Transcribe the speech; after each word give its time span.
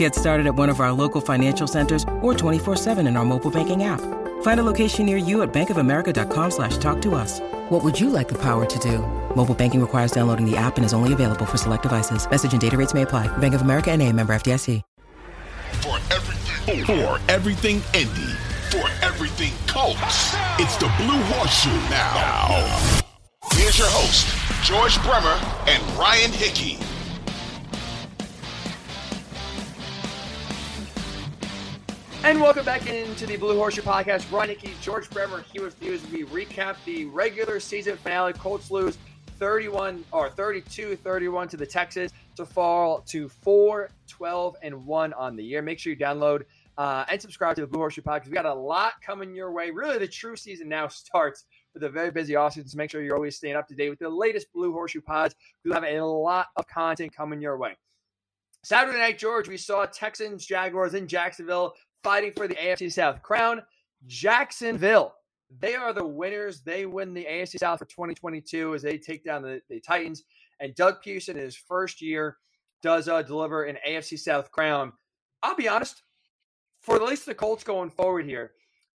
Get 0.00 0.14
started 0.14 0.46
at 0.46 0.54
one 0.54 0.70
of 0.70 0.80
our 0.80 0.92
local 0.92 1.20
financial 1.20 1.66
centers 1.66 2.04
or 2.22 2.32
24-7 2.32 3.06
in 3.06 3.18
our 3.18 3.24
mobile 3.26 3.50
banking 3.50 3.84
app. 3.84 4.00
Find 4.40 4.58
a 4.58 4.62
location 4.62 5.04
near 5.04 5.18
you 5.18 5.42
at 5.42 5.52
bankofamerica.com 5.52 6.50
slash 6.50 6.78
talk 6.78 7.02
to 7.02 7.14
us. 7.14 7.38
What 7.68 7.84
would 7.84 8.00
you 8.00 8.08
like 8.08 8.26
the 8.26 8.38
power 8.38 8.64
to 8.64 8.78
do? 8.78 9.00
Mobile 9.36 9.54
banking 9.54 9.78
requires 9.78 10.10
downloading 10.10 10.50
the 10.50 10.56
app 10.56 10.78
and 10.78 10.86
is 10.86 10.94
only 10.94 11.12
available 11.12 11.44
for 11.44 11.58
select 11.58 11.82
devices. 11.82 12.26
Message 12.30 12.52
and 12.52 12.60
data 12.62 12.78
rates 12.78 12.94
may 12.94 13.02
apply. 13.02 13.28
Bank 13.38 13.52
of 13.52 13.60
America 13.60 13.90
and 13.90 14.00
a 14.00 14.10
member 14.10 14.32
FDIC. 14.32 14.80
For 15.82 15.98
everything, 16.10 16.84
for 16.86 17.20
everything 17.28 17.82
Indy, 17.92 18.32
for 18.70 18.88
everything 19.02 19.52
Colts, 19.66 20.34
it's 20.58 20.76
the 20.76 20.90
Blue 20.96 21.22
Horseshoe 21.34 21.78
now. 21.90 22.14
now. 22.48 23.10
Here's 23.52 23.78
your 23.78 23.88
host, 23.90 24.26
George 24.64 24.96
Bremer 25.02 25.38
and 25.68 25.82
Ryan 25.98 26.32
Hickey. 26.32 26.78
And 32.22 32.38
welcome 32.38 32.66
back 32.66 32.86
into 32.86 33.24
the 33.24 33.38
Blue 33.38 33.56
Horseshoe 33.56 33.80
Podcast. 33.80 34.30
Ron 34.30 34.50
Hickey, 34.50 34.74
George 34.82 35.08
Bremer 35.08 35.42
here 35.54 35.64
with 35.64 35.82
you 35.82 35.94
as 35.94 36.06
we 36.10 36.24
recap 36.24 36.76
the 36.84 37.06
regular 37.06 37.58
season 37.58 37.96
finale. 37.96 38.34
Colts 38.34 38.70
lose 38.70 38.98
31 39.38 40.04
or 40.12 40.28
32 40.28 40.96
31 40.96 41.48
to 41.48 41.56
the 41.56 41.64
Texans 41.64 42.12
to 42.36 42.44
fall 42.44 43.00
to 43.06 43.30
4 43.30 43.88
12 44.06 44.56
and 44.62 44.84
1 44.84 45.12
on 45.14 45.34
the 45.34 45.42
year. 45.42 45.62
Make 45.62 45.78
sure 45.78 45.94
you 45.94 45.98
download 45.98 46.42
uh, 46.76 47.06
and 47.08 47.20
subscribe 47.20 47.56
to 47.56 47.62
the 47.62 47.66
Blue 47.66 47.80
Horseshoe 47.80 48.02
Podcast. 48.02 48.26
We 48.26 48.32
got 48.32 48.44
a 48.44 48.54
lot 48.54 48.92
coming 49.00 49.34
your 49.34 49.50
way. 49.52 49.70
Really, 49.70 49.96
the 49.96 50.06
true 50.06 50.36
season 50.36 50.68
now 50.68 50.88
starts 50.88 51.46
with 51.72 51.84
a 51.84 51.88
very 51.88 52.10
busy 52.10 52.34
offseason. 52.34 52.68
So 52.68 52.76
make 52.76 52.90
sure 52.90 53.02
you're 53.02 53.16
always 53.16 53.36
staying 53.36 53.56
up 53.56 53.66
to 53.68 53.74
date 53.74 53.88
with 53.88 53.98
the 53.98 54.10
latest 54.10 54.52
Blue 54.52 54.72
Horseshoe 54.72 55.00
Pods. 55.00 55.34
We'll 55.64 55.72
have 55.72 55.84
a 55.84 56.00
lot 56.02 56.48
of 56.56 56.66
content 56.68 57.16
coming 57.16 57.40
your 57.40 57.56
way. 57.56 57.78
Saturday 58.62 58.98
night, 58.98 59.18
George, 59.18 59.48
we 59.48 59.56
saw 59.56 59.86
Texans, 59.86 60.44
Jaguars 60.44 60.92
in 60.92 61.08
Jacksonville 61.08 61.72
fighting 62.02 62.32
for 62.32 62.48
the 62.48 62.54
AFC 62.54 62.92
South 62.92 63.22
crown. 63.22 63.62
Jacksonville, 64.06 65.14
they 65.58 65.74
are 65.74 65.92
the 65.92 66.06
winners. 66.06 66.60
They 66.62 66.86
win 66.86 67.14
the 67.14 67.24
AFC 67.24 67.58
South 67.58 67.78
for 67.78 67.84
2022 67.86 68.74
as 68.74 68.82
they 68.82 68.98
take 68.98 69.24
down 69.24 69.42
the, 69.42 69.60
the 69.68 69.80
Titans. 69.80 70.24
And 70.60 70.74
Doug 70.74 71.02
Pederson, 71.02 71.30
in 71.30 71.38
his 71.38 71.56
first 71.56 72.00
year, 72.02 72.36
does 72.82 73.08
uh, 73.08 73.22
deliver 73.22 73.64
an 73.64 73.76
AFC 73.86 74.18
South 74.18 74.50
crown. 74.50 74.92
I'll 75.42 75.56
be 75.56 75.68
honest, 75.68 76.02
for 76.80 76.96
at 76.96 77.02
least 77.02 77.26
the 77.26 77.34
Colts 77.34 77.64
going 77.64 77.90
forward 77.90 78.24
here, 78.24 78.52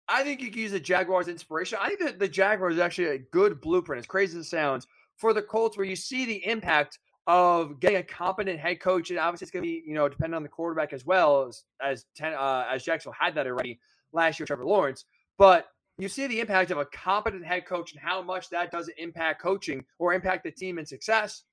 I 0.07 0.23
think 0.23 0.41
you 0.41 0.51
can 0.51 0.61
use 0.61 0.71
the 0.71 0.79
Jaguars 0.79 1.27
inspiration. 1.27 1.79
I 1.81 1.89
think 1.89 2.01
that 2.01 2.19
the 2.19 2.27
Jaguars 2.27 2.75
is 2.75 2.79
actually 2.79 3.07
a 3.07 3.17
good 3.19 3.61
blueprint, 3.61 3.99
as 3.99 4.05
crazy 4.05 4.37
as 4.37 4.45
it 4.45 4.49
sounds, 4.49 4.87
for 5.17 5.33
the 5.33 5.41
Colts, 5.41 5.77
where 5.77 5.85
you 5.85 5.95
see 5.95 6.25
the 6.25 6.45
impact 6.45 6.99
of 7.27 7.79
getting 7.79 7.97
a 7.97 8.03
competent 8.03 8.59
head 8.59 8.79
coach, 8.79 9.09
and 9.09 9.19
obviously 9.19 9.45
it's 9.45 9.51
going 9.51 9.63
to 9.63 9.67
be 9.67 9.83
you 9.85 9.93
know 9.93 10.07
depending 10.07 10.35
on 10.35 10.43
the 10.43 10.49
quarterback 10.49 10.93
as 10.93 11.05
well 11.05 11.47
as 11.47 11.63
as 11.81 12.05
ten, 12.15 12.33
uh, 12.33 12.65
as 12.71 12.83
Jacksonville 12.83 13.17
had 13.19 13.35
that 13.35 13.47
already 13.47 13.79
last 14.13 14.39
year, 14.39 14.45
Trevor 14.45 14.65
Lawrence. 14.65 15.05
But 15.37 15.67
you 15.97 16.09
see 16.09 16.27
the 16.27 16.39
impact 16.39 16.71
of 16.71 16.77
a 16.77 16.85
competent 16.85 17.45
head 17.45 17.65
coach 17.65 17.93
and 17.93 18.01
how 18.01 18.21
much 18.21 18.49
that 18.49 18.71
does 18.71 18.89
impact 18.97 19.41
coaching 19.41 19.83
or 19.99 20.13
impact 20.13 20.43
the 20.43 20.51
team 20.51 20.77
in 20.77 20.85
success. 20.85 21.43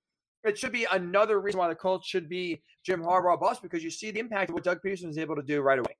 It 0.44 0.58
should 0.58 0.72
be 0.72 0.86
another 0.90 1.40
reason 1.40 1.60
why 1.60 1.68
the 1.68 1.74
Colts 1.76 2.08
should 2.08 2.28
be 2.28 2.62
Jim 2.84 3.00
Harbaugh 3.00 3.38
bust 3.38 3.62
because 3.62 3.84
you 3.84 3.90
see 3.90 4.10
the 4.10 4.18
impact 4.18 4.50
of 4.50 4.54
what 4.54 4.64
Doug 4.64 4.80
Pederson 4.84 5.08
is 5.08 5.18
able 5.18 5.36
to 5.36 5.42
do 5.42 5.60
right 5.60 5.78
away. 5.78 5.94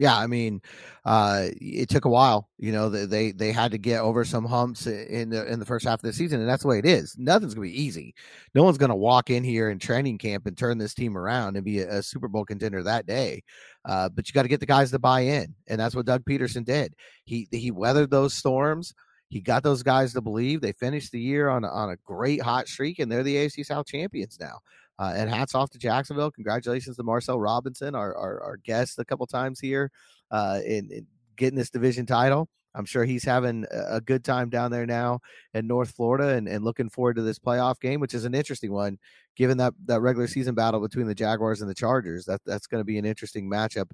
Yeah, 0.00 0.16
I 0.16 0.26
mean, 0.26 0.60
uh, 1.04 1.46
it 1.60 1.88
took 1.88 2.04
a 2.04 2.08
while. 2.08 2.48
You 2.58 2.72
know, 2.72 2.88
they 2.88 3.30
they 3.30 3.52
had 3.52 3.70
to 3.70 3.78
get 3.78 4.00
over 4.00 4.24
some 4.24 4.44
humps 4.44 4.88
in 4.88 5.30
the 5.30 5.46
in 5.46 5.60
the 5.60 5.64
first 5.66 5.86
half 5.86 6.00
of 6.00 6.02
the 6.02 6.12
season, 6.12 6.40
and 6.40 6.48
that's 6.48 6.62
the 6.62 6.68
way 6.68 6.80
it 6.80 6.86
is. 6.86 7.14
Nothing's 7.16 7.54
gonna 7.54 7.68
be 7.68 7.80
easy. 7.80 8.12
No 8.56 8.64
one's 8.64 8.78
gonna 8.78 8.96
walk 8.96 9.30
in 9.30 9.44
here 9.44 9.70
in 9.70 9.78
training 9.78 10.18
camp 10.18 10.46
and 10.46 10.58
turn 10.58 10.78
this 10.78 10.94
team 10.94 11.16
around 11.16 11.54
and 11.56 11.64
be 11.64 11.78
a, 11.80 11.98
a 11.98 12.02
Super 12.02 12.26
Bowl 12.26 12.44
contender 12.44 12.82
that 12.82 13.06
day. 13.06 13.42
Uh, 13.84 14.08
but 14.08 14.26
you 14.26 14.32
got 14.32 14.42
to 14.42 14.48
get 14.48 14.60
the 14.60 14.66
guys 14.66 14.90
to 14.90 14.98
buy 14.98 15.20
in, 15.20 15.54
and 15.68 15.78
that's 15.80 15.94
what 15.94 16.06
Doug 16.06 16.24
Pederson 16.24 16.64
did. 16.64 16.94
He 17.24 17.46
he 17.52 17.70
weathered 17.70 18.10
those 18.10 18.34
storms. 18.34 18.94
He 19.28 19.40
got 19.40 19.62
those 19.62 19.82
guys 19.84 20.12
to 20.14 20.20
believe. 20.20 20.60
They 20.60 20.72
finished 20.72 21.12
the 21.12 21.20
year 21.20 21.48
on 21.48 21.64
on 21.64 21.90
a 21.90 21.96
great 22.04 22.42
hot 22.42 22.66
streak, 22.66 22.98
and 22.98 23.10
they're 23.10 23.22
the 23.22 23.36
AFC 23.36 23.64
South 23.64 23.86
champions 23.86 24.38
now. 24.40 24.58
Uh, 24.98 25.12
and 25.16 25.28
hats 25.28 25.54
off 25.54 25.70
to 25.70 25.78
Jacksonville. 25.78 26.30
Congratulations 26.30 26.96
to 26.96 27.02
Marcel 27.02 27.40
Robinson, 27.40 27.94
our 27.94 28.16
our, 28.16 28.42
our 28.42 28.56
guest 28.58 28.98
a 28.98 29.04
couple 29.04 29.26
times 29.26 29.58
here 29.58 29.90
uh, 30.30 30.60
in, 30.64 30.90
in, 30.90 31.06
getting 31.36 31.58
this 31.58 31.70
division 31.70 32.06
title. 32.06 32.48
I'm 32.74 32.84
sure 32.84 33.04
he's 33.04 33.24
having 33.24 33.64
a 33.70 34.00
good 34.00 34.24
time 34.24 34.50
down 34.50 34.72
there 34.72 34.86
now 34.86 35.20
in 35.52 35.66
North 35.66 35.92
Florida 35.92 36.30
and, 36.30 36.48
and 36.48 36.64
looking 36.64 36.88
forward 36.88 37.14
to 37.16 37.22
this 37.22 37.38
playoff 37.38 37.78
game, 37.80 38.00
which 38.00 38.14
is 38.14 38.24
an 38.24 38.34
interesting 38.34 38.72
one, 38.72 38.98
given 39.36 39.58
that 39.58 39.74
that 39.86 40.00
regular 40.00 40.26
season 40.26 40.54
battle 40.54 40.80
between 40.80 41.06
the 41.06 41.14
Jaguars 41.14 41.60
and 41.60 41.70
the 41.70 41.74
Chargers. 41.74 42.24
That 42.24 42.40
that's 42.44 42.66
going 42.66 42.80
to 42.80 42.84
be 42.84 42.98
an 42.98 43.04
interesting 43.04 43.48
matchup 43.48 43.90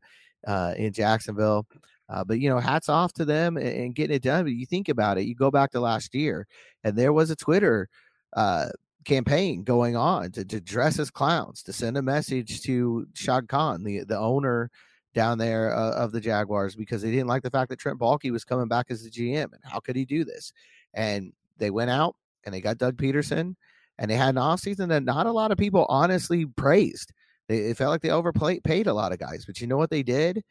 uh, 0.46 0.74
in 0.76 0.92
Jacksonville. 0.92 1.66
Uh, 2.08 2.24
but 2.24 2.40
you 2.40 2.48
know, 2.48 2.58
hats 2.58 2.88
off 2.88 3.12
to 3.12 3.24
them 3.24 3.56
and, 3.56 3.68
and, 3.68 3.94
getting 3.94 4.16
it 4.16 4.22
done. 4.22 4.44
But 4.44 4.54
you 4.54 4.66
think 4.66 4.88
about 4.88 5.16
it, 5.16 5.26
you 5.26 5.34
go 5.34 5.50
back 5.50 5.70
to 5.72 5.80
last 5.80 6.14
year, 6.14 6.46
and 6.82 6.96
there 6.96 7.12
was 7.12 7.30
a 7.30 7.36
Twitter 7.36 7.88
uh, 8.34 8.70
campaign 9.04 9.62
going 9.62 9.96
on 9.96 10.30
to, 10.32 10.44
to 10.44 10.60
dress 10.60 10.98
as 10.98 11.10
clowns, 11.10 11.62
to 11.62 11.72
send 11.72 11.96
a 11.96 12.02
message 12.02 12.62
to 12.62 13.06
Shad 13.14 13.48
Khan, 13.48 13.82
the, 13.82 14.04
the 14.04 14.18
owner 14.18 14.70
down 15.14 15.38
there 15.38 15.74
uh, 15.74 15.92
of 15.92 16.12
the 16.12 16.20
Jaguars, 16.20 16.76
because 16.76 17.02
they 17.02 17.10
didn't 17.10 17.26
like 17.26 17.42
the 17.42 17.50
fact 17.50 17.70
that 17.70 17.78
Trent 17.78 17.98
Baalke 17.98 18.30
was 18.30 18.44
coming 18.44 18.68
back 18.68 18.86
as 18.90 19.02
the 19.02 19.10
GM. 19.10 19.44
And 19.44 19.60
how 19.64 19.80
could 19.80 19.96
he 19.96 20.04
do 20.04 20.24
this? 20.24 20.52
And 20.94 21.32
they 21.58 21.70
went 21.70 21.90
out 21.90 22.16
and 22.44 22.54
they 22.54 22.60
got 22.60 22.78
Doug 22.78 22.96
Pederson, 22.96 23.54
and 23.98 24.10
they 24.10 24.16
had 24.16 24.30
an 24.30 24.40
offseason 24.40 24.88
that 24.88 25.02
not 25.02 25.26
a 25.26 25.32
lot 25.32 25.52
of 25.52 25.58
people 25.58 25.86
honestly 25.88 26.46
praised. 26.46 27.12
They, 27.48 27.58
it 27.58 27.76
felt 27.76 27.90
like 27.90 28.02
they 28.02 28.10
overpaid 28.10 28.86
a 28.86 28.94
lot 28.94 29.12
of 29.12 29.18
guys. 29.18 29.44
But 29.44 29.60
you 29.60 29.66
know 29.66 29.76
what 29.76 29.90
they 29.90 30.02
did? 30.02 30.42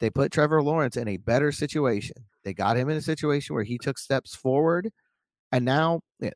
They 0.00 0.10
put 0.10 0.30
Trevor 0.30 0.62
Lawrence 0.62 0.96
in 0.96 1.08
a 1.08 1.16
better 1.16 1.50
situation. 1.52 2.16
They 2.44 2.54
got 2.54 2.76
him 2.76 2.88
in 2.88 2.96
a 2.96 3.02
situation 3.02 3.54
where 3.54 3.64
he 3.64 3.78
took 3.78 3.98
steps 3.98 4.34
forward 4.34 4.92
and 5.52 5.64
now 5.64 6.00
eh, 6.22 6.30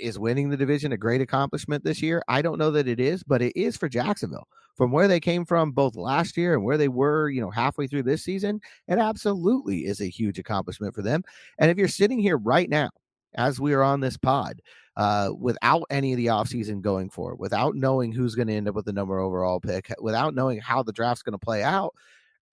is 0.00 0.18
winning 0.18 0.48
the 0.48 0.56
division 0.56 0.92
a 0.92 0.96
great 0.96 1.20
accomplishment 1.20 1.84
this 1.84 2.02
year? 2.02 2.22
I 2.28 2.42
don't 2.42 2.58
know 2.58 2.70
that 2.72 2.88
it 2.88 3.00
is, 3.00 3.22
but 3.22 3.42
it 3.42 3.56
is 3.56 3.76
for 3.76 3.88
Jacksonville. 3.88 4.48
From 4.76 4.90
where 4.90 5.08
they 5.08 5.20
came 5.20 5.46
from 5.46 5.72
both 5.72 5.96
last 5.96 6.36
year 6.36 6.54
and 6.54 6.62
where 6.62 6.76
they 6.76 6.88
were, 6.88 7.30
you 7.30 7.40
know, 7.40 7.50
halfway 7.50 7.86
through 7.86 8.02
this 8.02 8.22
season, 8.22 8.60
it 8.88 8.98
absolutely 8.98 9.86
is 9.86 10.02
a 10.02 10.08
huge 10.08 10.38
accomplishment 10.38 10.94
for 10.94 11.00
them. 11.00 11.22
And 11.58 11.70
if 11.70 11.78
you're 11.78 11.88
sitting 11.88 12.18
here 12.18 12.36
right 12.36 12.68
now, 12.68 12.90
as 13.36 13.58
we 13.58 13.72
are 13.72 13.82
on 13.82 14.00
this 14.00 14.16
pod, 14.16 14.60
uh, 14.96 15.30
without 15.38 15.84
any 15.90 16.12
of 16.12 16.16
the 16.16 16.26
offseason 16.26 16.80
going 16.80 17.10
forward, 17.10 17.38
without 17.38 17.74
knowing 17.74 18.12
who's 18.12 18.34
going 18.34 18.48
to 18.48 18.54
end 18.54 18.68
up 18.68 18.74
with 18.74 18.86
the 18.86 18.92
number 18.92 19.18
overall 19.18 19.60
pick, 19.60 19.92
without 20.00 20.34
knowing 20.34 20.58
how 20.58 20.82
the 20.82 20.92
draft's 20.92 21.22
going 21.22 21.32
to 21.32 21.38
play 21.38 21.62
out, 21.62 21.94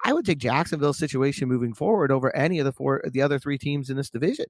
I 0.05 0.13
would 0.13 0.25
take 0.25 0.39
Jacksonville's 0.39 0.97
situation 0.97 1.47
moving 1.47 1.73
forward 1.73 2.11
over 2.11 2.35
any 2.35 2.59
of 2.59 2.65
the 2.65 2.73
four, 2.73 3.01
the 3.11 3.21
other 3.21 3.39
three 3.39 3.57
teams 3.57 3.89
in 3.89 3.97
this 3.97 4.09
division. 4.09 4.45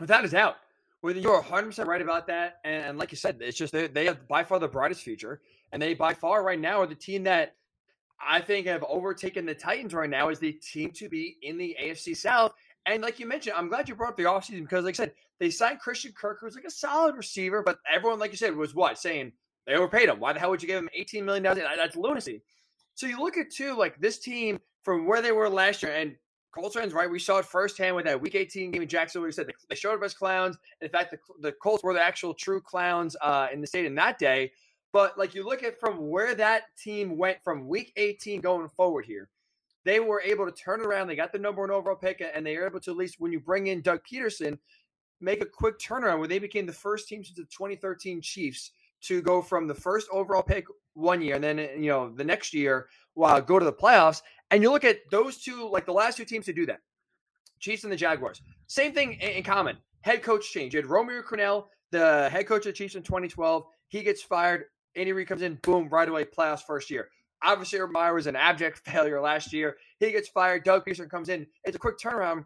Without 0.00 0.24
a 0.24 0.28
doubt. 0.28 0.56
Whether 1.00 1.20
you're 1.20 1.40
100% 1.40 1.86
right 1.86 2.02
about 2.02 2.26
that. 2.26 2.58
And, 2.64 2.98
like 2.98 3.12
you 3.12 3.16
said, 3.16 3.38
it's 3.40 3.56
just 3.56 3.72
they, 3.72 3.86
they 3.86 4.06
have 4.06 4.26
by 4.26 4.42
far 4.42 4.58
the 4.58 4.68
brightest 4.68 5.02
future. 5.02 5.40
And 5.72 5.80
they 5.80 5.94
by 5.94 6.14
far 6.14 6.42
right 6.42 6.58
now 6.58 6.80
are 6.80 6.86
the 6.86 6.94
team 6.94 7.24
that 7.24 7.54
I 8.20 8.40
think 8.40 8.66
have 8.66 8.84
overtaken 8.88 9.46
the 9.46 9.54
Titans 9.54 9.94
right 9.94 10.10
now 10.10 10.28
as 10.28 10.40
the 10.40 10.52
team 10.52 10.90
to 10.92 11.08
be 11.08 11.36
in 11.42 11.56
the 11.56 11.76
AFC 11.80 12.16
South. 12.16 12.52
And 12.86 13.02
like 13.02 13.20
you 13.20 13.26
mentioned, 13.26 13.54
I'm 13.56 13.68
glad 13.68 13.88
you 13.88 13.94
brought 13.94 14.10
up 14.10 14.16
the 14.16 14.24
offseason 14.24 14.62
because, 14.62 14.84
like 14.84 14.94
I 14.94 15.04
said, 15.04 15.12
they 15.38 15.50
signed 15.50 15.78
Christian 15.78 16.12
Kirk, 16.12 16.38
who's 16.40 16.56
like 16.56 16.64
a 16.64 16.70
solid 16.70 17.16
receiver, 17.16 17.62
but 17.62 17.78
everyone, 17.88 18.18
like 18.18 18.32
you 18.32 18.36
said, 18.36 18.56
was 18.56 18.74
what? 18.74 18.98
Saying 18.98 19.32
they 19.66 19.74
overpaid 19.74 20.08
him. 20.08 20.18
Why 20.18 20.32
the 20.32 20.40
hell 20.40 20.50
would 20.50 20.62
you 20.62 20.68
give 20.68 20.78
him 20.78 20.88
$18 20.98 21.24
million? 21.24 21.42
That's 21.44 21.96
lunacy. 21.96 22.42
So 22.94 23.06
you 23.06 23.20
look 23.20 23.36
at, 23.36 23.52
too, 23.52 23.76
like 23.76 24.00
this 24.00 24.18
team 24.18 24.58
from 24.82 25.06
where 25.06 25.22
they 25.22 25.32
were 25.32 25.48
last 25.48 25.82
year, 25.82 25.92
and 25.92 26.16
Colts 26.58 26.76
fans, 26.76 26.92
right? 26.92 27.10
We 27.10 27.18
saw 27.18 27.38
it 27.38 27.44
firsthand 27.44 27.94
with 27.94 28.04
that 28.06 28.20
Week 28.20 28.34
18 28.34 28.72
game 28.72 28.82
in 28.82 28.88
Jacksonville. 28.88 29.26
We 29.26 29.32
said 29.32 29.46
they 29.68 29.76
showed 29.76 29.94
up 29.94 30.02
as 30.02 30.14
clowns. 30.14 30.56
In 30.80 30.88
fact, 30.88 31.12
the, 31.12 31.18
the 31.40 31.52
Colts 31.52 31.84
were 31.84 31.94
the 31.94 32.02
actual 32.02 32.34
true 32.34 32.60
clowns 32.60 33.16
uh, 33.22 33.48
in 33.52 33.60
the 33.60 33.66
stadium 33.66 33.94
that 33.94 34.18
day. 34.18 34.50
But 34.92 35.18
like 35.18 35.34
you 35.34 35.44
look 35.44 35.62
at 35.62 35.78
from 35.78 36.08
where 36.08 36.34
that 36.34 36.64
team 36.82 37.16
went 37.16 37.38
from 37.44 37.68
Week 37.68 37.92
18 37.96 38.40
going 38.40 38.68
forward 38.70 39.04
here, 39.04 39.28
they 39.84 40.00
were 40.00 40.20
able 40.20 40.46
to 40.46 40.52
turn 40.52 40.80
around. 40.80 41.06
They 41.06 41.16
got 41.16 41.32
the 41.32 41.38
number 41.38 41.60
one 41.60 41.70
overall 41.70 41.96
pick, 41.96 42.22
and 42.34 42.44
they 42.44 42.56
were 42.56 42.66
able 42.66 42.80
to 42.80 42.90
at 42.90 42.96
least 42.96 43.16
when 43.18 43.32
you 43.32 43.40
bring 43.40 43.68
in 43.68 43.80
Doug 43.80 44.00
Pederson, 44.10 44.58
make 45.20 45.42
a 45.42 45.46
quick 45.46 45.78
turnaround 45.78 46.18
where 46.18 46.28
they 46.28 46.38
became 46.38 46.66
the 46.66 46.72
first 46.72 47.08
team 47.08 47.22
since 47.22 47.36
the 47.36 47.44
2013 47.44 48.20
Chiefs 48.20 48.72
to 49.02 49.22
go 49.22 49.40
from 49.40 49.66
the 49.66 49.74
first 49.74 50.08
overall 50.10 50.42
pick 50.42 50.66
one 50.98 51.22
year, 51.22 51.36
and 51.36 51.44
then 51.44 51.58
you 51.58 51.88
know 51.88 52.10
the 52.10 52.24
next 52.24 52.52
year, 52.52 52.88
well, 53.14 53.40
go 53.40 53.58
to 53.58 53.64
the 53.64 53.72
playoffs. 53.72 54.22
And 54.50 54.62
you 54.62 54.70
look 54.70 54.84
at 54.84 54.98
those 55.10 55.38
two, 55.38 55.68
like 55.70 55.86
the 55.86 55.92
last 55.92 56.16
two 56.16 56.24
teams 56.24 56.46
to 56.46 56.52
do 56.52 56.66
that, 56.66 56.80
Chiefs 57.60 57.84
and 57.84 57.92
the 57.92 57.96
Jaguars. 57.96 58.42
Same 58.66 58.92
thing 58.92 59.14
in, 59.14 59.42
common. 59.42 59.76
Head 60.02 60.22
coach 60.22 60.50
change. 60.52 60.74
You 60.74 60.78
had 60.78 60.86
Romeo 60.86 61.22
Crennel, 61.22 61.66
the 61.90 62.28
head 62.30 62.46
coach 62.46 62.60
of 62.60 62.72
the 62.72 62.72
Chiefs 62.72 62.94
in 62.94 63.02
2012. 63.02 63.64
He 63.88 64.02
gets 64.02 64.22
fired. 64.22 64.64
Andy 64.96 65.12
Reid 65.12 65.28
comes 65.28 65.42
in, 65.42 65.58
boom, 65.62 65.88
right 65.90 66.08
away, 66.08 66.24
playoffs 66.24 66.62
first 66.62 66.90
year. 66.90 67.08
Obviously, 67.42 67.78
Meyer 67.90 68.14
was 68.14 68.26
an 68.26 68.36
abject 68.36 68.78
failure 68.84 69.20
last 69.20 69.52
year. 69.52 69.76
He 70.00 70.10
gets 70.10 70.28
fired. 70.28 70.64
Doug 70.64 70.84
Pederson 70.84 71.10
comes 71.10 71.28
in. 71.28 71.46
It's 71.64 71.76
a 71.76 71.78
quick 71.78 71.98
turnaround. 71.98 72.44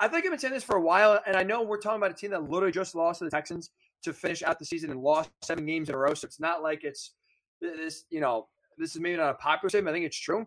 I 0.00 0.08
think 0.08 0.24
I've 0.24 0.30
been 0.30 0.38
saying 0.38 0.54
this 0.54 0.64
for 0.64 0.76
a 0.76 0.80
while, 0.80 1.18
and 1.26 1.36
I 1.36 1.42
know 1.42 1.62
we're 1.62 1.80
talking 1.80 1.98
about 1.98 2.12
a 2.12 2.14
team 2.14 2.30
that 2.30 2.48
literally 2.48 2.72
just 2.72 2.94
lost 2.94 3.18
to 3.18 3.24
the 3.24 3.30
Texans 3.30 3.70
to 4.02 4.12
finish 4.12 4.42
out 4.42 4.58
the 4.58 4.64
season 4.64 4.90
and 4.90 5.00
lost 5.00 5.30
seven 5.42 5.66
games 5.66 5.88
in 5.88 5.94
a 5.94 5.98
row. 5.98 6.14
So 6.14 6.26
it's 6.26 6.38
not 6.38 6.62
like 6.62 6.84
it's 6.84 7.14
this, 7.60 8.04
you 8.10 8.20
know, 8.20 8.48
this 8.76 8.94
is 8.94 9.00
maybe 9.00 9.16
not 9.16 9.30
a 9.30 9.34
popular 9.34 9.70
statement. 9.70 9.94
I 9.94 9.96
think 9.96 10.06
it's 10.06 10.18
true. 10.18 10.46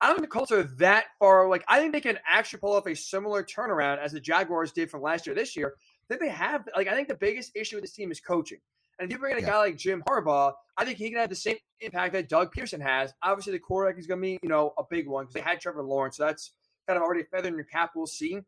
I 0.00 0.06
don't 0.06 0.16
think 0.16 0.28
the 0.30 0.38
Colts 0.38 0.52
are 0.52 0.62
that 0.62 1.06
far. 1.18 1.48
Like, 1.48 1.64
I 1.68 1.78
think 1.78 1.92
they 1.92 2.00
can 2.00 2.18
actually 2.26 2.60
pull 2.60 2.72
off 2.72 2.86
a 2.86 2.94
similar 2.94 3.42
turnaround 3.42 3.98
as 3.98 4.12
the 4.12 4.20
Jaguars 4.20 4.72
did 4.72 4.90
from 4.90 5.02
last 5.02 5.26
year 5.26 5.34
this 5.34 5.56
year. 5.56 5.74
I 5.76 6.06
think 6.08 6.22
they 6.22 6.28
have, 6.28 6.66
like, 6.74 6.88
I 6.88 6.94
think 6.94 7.08
the 7.08 7.14
biggest 7.14 7.52
issue 7.54 7.76
with 7.76 7.84
this 7.84 7.92
team 7.92 8.10
is 8.10 8.20
coaching. 8.20 8.58
And 8.98 9.10
if 9.10 9.14
you 9.14 9.18
bring 9.18 9.32
in 9.32 9.38
a 9.38 9.40
yeah. 9.42 9.52
guy 9.52 9.58
like 9.58 9.76
Jim 9.76 10.02
Harbaugh, 10.08 10.52
I 10.76 10.84
think 10.84 10.98
he 10.98 11.10
can 11.10 11.18
have 11.18 11.30
the 11.30 11.34
same 11.34 11.56
impact 11.80 12.12
that 12.14 12.28
Doug 12.28 12.54
Pederson 12.54 12.82
has. 12.82 13.12
Obviously, 13.22 13.52
the 13.52 13.58
quarterback 13.58 13.98
is 13.98 14.06
going 14.06 14.20
to 14.20 14.22
be, 14.22 14.38
you 14.42 14.48
know, 14.48 14.74
a 14.78 14.82
big 14.88 15.06
one 15.06 15.24
because 15.24 15.34
they 15.34 15.40
had 15.40 15.60
Trevor 15.60 15.82
Lawrence. 15.82 16.16
So 16.16 16.24
that's 16.24 16.52
kind 16.86 16.96
of 16.96 17.02
already 17.02 17.22
feathered 17.22 17.52
in 17.52 17.54
your 17.54 17.64
cap. 17.64 17.92
We'll 17.94 18.06
see. 18.06 18.38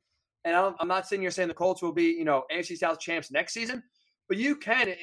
And 0.45 0.57
I'm 0.57 0.89
not 0.89 1.07
sitting 1.07 1.23
here 1.23 1.31
saying 1.31 1.49
the 1.49 1.55
Colts 1.55 1.83
will 1.83 1.93
be, 1.93 2.07
you 2.07 2.25
know, 2.25 2.45
AFC 2.53 2.77
South 2.77 2.99
champs 2.99 3.31
next 3.31 3.53
season, 3.53 3.83
but 4.29 4.37
you 4.37 4.57
can. 4.57 4.95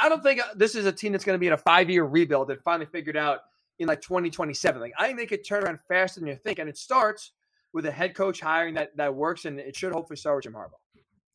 I 0.00 0.08
don't 0.08 0.22
think 0.22 0.40
this 0.56 0.74
is 0.74 0.86
a 0.86 0.92
team 0.92 1.12
that's 1.12 1.24
going 1.24 1.34
to 1.34 1.40
be 1.40 1.46
in 1.46 1.52
a 1.52 1.58
five 1.58 1.90
year 1.90 2.04
rebuild 2.04 2.48
that 2.48 2.62
finally 2.62 2.86
figured 2.86 3.16
out 3.16 3.40
in 3.78 3.88
like 3.88 4.00
2027. 4.00 4.80
Like 4.80 4.92
I 4.98 5.06
think 5.06 5.18
they 5.18 5.26
could 5.26 5.46
turn 5.46 5.64
around 5.64 5.80
faster 5.88 6.20
than 6.20 6.28
you 6.28 6.36
think, 6.36 6.58
and 6.58 6.68
it 6.68 6.78
starts 6.78 7.32
with 7.72 7.86
a 7.86 7.90
head 7.90 8.14
coach 8.14 8.40
hiring 8.40 8.74
that 8.74 8.96
that 8.96 9.14
works, 9.14 9.44
and 9.44 9.58
it 9.58 9.76
should 9.76 9.92
hopefully 9.92 10.16
start 10.16 10.36
with 10.36 10.44
Jim 10.44 10.54
Harbaugh. 10.54 10.78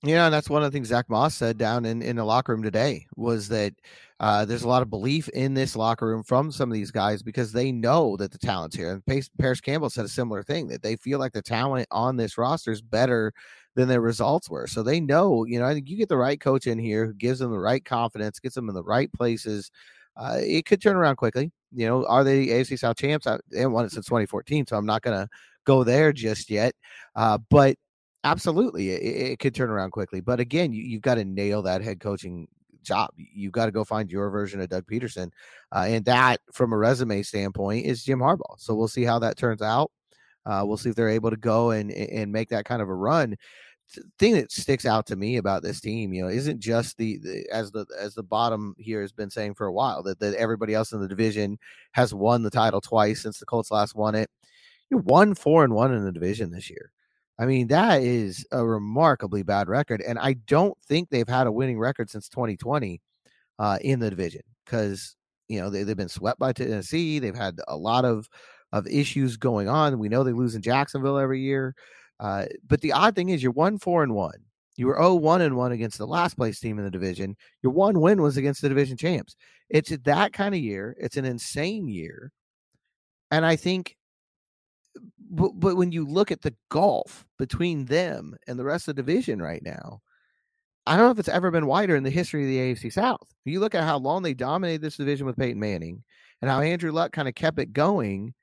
Yeah, 0.04 0.26
and 0.26 0.34
that's 0.34 0.50
one 0.50 0.62
of 0.62 0.72
the 0.72 0.76
things 0.76 0.90
Zack 0.90 1.10
Moss 1.10 1.34
said 1.34 1.58
down 1.58 1.84
in, 1.84 2.04
in 2.04 2.18
the 2.18 2.24
locker 2.24 2.54
room 2.54 2.62
today 2.62 3.08
was 3.16 3.48
that 3.48 3.74
uh, 4.20 4.46
there's 4.46 4.62
a 4.62 4.68
lot 4.68 4.84
of 4.84 4.92
belief 4.92 5.28
in 5.30 5.56
this 5.56 5.76
locker 5.76 6.06
room 6.06 6.22
from 6.22 6.52
some 6.52 6.70
of 6.70 6.76
these 6.76 6.92
guys 6.92 7.24
because 7.24 7.52
they 7.52 7.72
know 7.72 8.16
that 8.18 8.32
the 8.32 8.38
talent's 8.38 8.76
here. 8.76 8.92
And 8.92 9.06
Pace, 9.08 9.28
Parris 9.40 9.60
Campbell 9.60 9.90
said 9.90 10.06
a 10.06 10.10
similar 10.10 10.44
thing 10.44 10.68
that 10.68 10.84
they 10.84 10.98
feel 10.98 11.18
like 11.18 11.34
the 11.34 11.42
talent 11.42 11.88
on 11.90 12.16
this 12.16 12.38
roster 12.38 12.72
is 12.72 12.82
better 12.82 13.34
than 13.78 13.88
their 13.88 14.02
results 14.02 14.50
were. 14.50 14.66
So 14.66 14.82
they 14.82 15.00
know, 15.00 15.46
you 15.46 15.60
know, 15.60 15.66
I 15.68 15.76
think 15.76 15.88
you 15.88 15.98
get 15.98 16.10
the 16.10 16.18
right 16.18 16.42
coach 16.42 16.66
in 16.66 16.80
here 16.80 17.06
who 17.06 17.14
gives 17.14 17.38
them 17.38 17.52
the 17.52 17.60
right 17.60 17.86
confidence, 17.86 18.40
gets 18.40 18.56
them 18.56 18.70
in 18.70 18.76
the 18.76 18.84
right 18.84 19.14
places. 19.14 19.70
Uh, 20.18 20.40
it 20.40 20.66
could 20.66 20.82
turn 20.82 20.96
around 20.96 21.18
quickly. 21.18 21.52
You 21.72 21.86
know, 21.86 22.04
are 22.08 22.24
they 22.24 22.48
AFC 22.48 22.80
South 22.80 22.98
champs? 22.98 23.28
I, 23.28 23.38
they 23.52 23.60
haven't 23.60 23.74
won 23.74 23.86
it 23.86 23.92
since 23.92 24.08
2014, 24.08 24.66
so 24.66 24.78
I'm 24.78 24.88
not 24.88 25.04
going 25.04 25.16
to 25.16 25.30
go 25.64 25.84
there 25.84 26.12
just 26.12 26.50
yet. 26.50 26.74
Uh, 27.16 27.38
but 27.52 27.76
absolutely, 28.24 28.90
it, 28.90 29.34
it, 29.34 29.40
could 29.40 29.54
turn 29.54 29.70
around 29.70 29.92
quickly. 29.92 30.22
But 30.22 30.40
again, 30.40 30.74
you, 30.74 30.96
have 30.96 31.04
got 31.04 31.16
to 31.16 31.26
nail 31.26 31.62
that 31.62 31.84
head 31.84 32.00
coaching 32.00 32.48
job. 32.82 33.12
You've 33.16 33.52
got 33.52 33.68
to 33.68 33.72
go 33.72 33.84
find 33.84 34.10
your 34.10 34.32
version 34.32 34.60
of 34.60 34.70
Doug 34.70 34.88
Pederson. 34.88 35.30
uh, 35.72 35.86
and 35.88 36.04
that, 36.06 36.42
from 36.52 36.74
a 36.74 36.78
resume 36.78 37.22
standpoint, 37.22 37.86
is 37.86 38.04
Jim 38.04 38.22
Harbaugh. 38.22 38.58
So 38.58 38.74
we'll 38.74 38.88
see 38.88 39.04
how 39.04 39.20
that 39.20 39.38
turns 39.38 39.62
out. 39.62 39.92
Uh, 40.48 40.64
we'll 40.66 40.78
see 40.78 40.90
if 40.90 40.96
they're 40.96 41.10
able 41.10 41.30
to 41.30 41.38
go 41.38 41.72
and 41.72 41.92
and 41.92 42.32
make 42.32 42.50
that 42.50 42.66
kind 42.66 42.82
of 42.82 42.88
a 42.90 42.96
run. 42.96 43.36
Thing 44.20 44.34
that 44.34 44.52
sticks 44.52 44.86
out 44.86 45.06
to 45.08 45.16
me 45.16 45.38
about 45.38 45.64
this 45.64 45.80
team, 45.80 46.14
you 46.14 46.22
know, 46.22 46.28
isn't 46.28 46.60
just 46.60 46.98
the, 46.98 47.18
the, 47.20 47.46
as 47.52 47.72
the 47.72 47.86
as 47.98 48.14
the 48.16 48.24
bottom 48.24 48.76
here 48.78 49.02
has 49.02 49.14
been 49.14 49.30
saying 49.30 49.54
for 49.54 49.66
a 49.66 49.72
while 49.72 50.04
that, 50.04 50.20
that 50.20 50.36
everybody 50.36 50.74
else 50.74 50.92
in 50.92 51.00
the 51.00 51.08
division 51.08 51.58
has 51.94 52.14
won 52.14 52.44
the 52.44 52.50
title 52.50 52.82
twice 52.82 53.22
since 53.22 53.40
the 53.40 53.46
Colts 53.46 53.72
last 53.72 53.96
won 53.96 54.14
it. 54.14 54.30
You 54.90 54.98
won 54.98 55.36
four 55.36 55.64
and 55.64 55.74
one 55.74 55.94
in 55.94 56.04
the 56.04 56.12
division 56.12 56.52
this 56.52 56.70
year. 56.70 56.92
I 57.40 57.46
mean, 57.46 57.68
that 57.68 58.02
is 58.02 58.46
a 58.52 58.66
remarkably 58.66 59.44
bad 59.44 59.70
record. 59.70 60.02
And 60.02 60.18
I 60.18 60.34
don't 60.34 60.78
think 60.82 61.10
they've 61.10 61.28
had 61.28 61.48
a 61.48 61.52
winning 61.52 61.78
record 61.78 62.10
since 62.10 62.30
2020 62.30 63.00
uh, 63.60 63.78
in 63.82 64.00
the 64.00 64.10
division 64.10 64.42
because, 64.66 65.16
you 65.48 65.62
know, 65.62 65.70
they, 65.70 65.84
they've 65.84 65.96
been 65.96 66.10
swept 66.10 66.40
by 66.40 66.52
Tennessee. 66.52 67.20
They've 67.20 67.36
had 67.36 67.60
a 67.68 67.78
lot 67.78 68.06
of, 68.06 68.28
of 68.74 68.88
issues 68.88 69.38
going 69.38 69.70
on. 69.70 70.00
We 70.00 70.10
know 70.10 70.24
they 70.24 70.34
lose 70.34 70.56
in 70.56 70.62
Jacksonville 70.62 71.20
every 71.20 71.42
year. 71.42 71.76
Uh, 72.20 72.46
but 72.68 72.82
the 72.82 72.94
odd 72.94 73.16
thing 73.16 73.30
is, 73.30 73.44
you're 73.44 73.52
one, 73.52 73.78
four, 73.78 74.04
and 74.04 74.16
one. 74.16 74.40
You 74.76 74.88
were 74.88 74.96
0 74.96 75.16
1 75.16 75.42
and 75.42 75.58
1 75.58 75.72
against 75.72 75.98
the 75.98 76.06
last 76.06 76.36
place 76.36 76.60
team 76.60 76.78
in 76.78 76.86
the 76.86 76.92
division. 76.92 77.36
Your 77.64 77.74
one 77.74 78.00
win 78.00 78.22
was 78.22 78.38
against 78.38 78.62
the 78.62 78.70
division 78.70 78.96
champs. 78.96 79.36
It's 79.70 79.90
that 79.90 80.34
kind 80.34 80.54
of 80.54 80.62
year. 80.62 80.96
It's 81.00 81.18
an 81.18 81.26
insane 81.26 81.88
year. 81.88 82.32
And 83.32 83.44
I 83.44 83.56
think 83.56 83.98
but, 85.30 85.52
but 85.60 85.76
when 85.76 85.92
you 85.92 86.06
look 86.06 86.32
at 86.32 86.42
the 86.42 86.56
gulf 86.70 87.26
between 87.38 87.86
them 87.86 88.36
and 88.48 88.58
the 88.58 88.64
rest 88.64 88.88
of 88.88 88.96
the 88.96 89.02
division 89.02 89.42
right 89.42 89.62
now, 89.64 90.02
I 90.86 90.96
don't 90.96 91.06
know 91.06 91.12
if 91.12 91.20
it's 91.20 91.28
ever 91.28 91.52
been 91.52 91.68
wider 91.68 91.96
in 91.96 92.04
the 92.04 92.10
history 92.10 92.44
of 92.44 92.50
the 92.50 92.90
AFC 92.90 92.94
South. 92.94 93.28
You 93.44 93.60
look 93.60 93.76
at 93.76 93.84
how 93.84 93.98
long 93.98 94.22
they 94.22 94.34
dominated 94.34 94.82
this 94.82 94.96
division 94.96 95.26
with 95.26 95.38
Peyton 95.38 95.60
Manning 95.60 96.04
and 96.42 96.50
how 96.50 96.62
Andrew 96.62 96.92
Luck 96.92 97.12
kind 97.12 97.28
of 97.28 97.36
kept 97.36 97.60
it 97.60 97.74
going. 97.74 98.34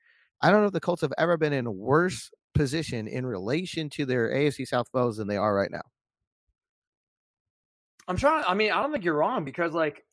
I 0.43 0.51
don't 0.51 0.61
know 0.61 0.67
if 0.67 0.73
the 0.73 0.81
Colts 0.81 1.03
have 1.03 1.15
ever 1.17 1.39
been 1.39 1.55
in 1.55 1.67
a 1.67 1.73
worse 1.73 2.31
position 2.55 3.07
in 3.07 3.27
relation 3.27 3.91
to 3.91 4.07
their 4.07 4.31
AFC 4.31 4.67
South 4.67 4.89
foes 4.93 5.17
than 5.17 5.29
they 5.29 5.37
are 5.37 5.55
right 5.55 5.71
now. 5.71 5.83
I'm 8.07 8.17
trying. 8.17 8.45
I 8.47 8.55
mean, 8.55 8.71
I 8.71 8.83
don't 8.83 8.93
think 8.93 9.05
you're 9.05 9.17
wrong 9.17 9.45
because, 9.45 9.73
like, 9.73 10.05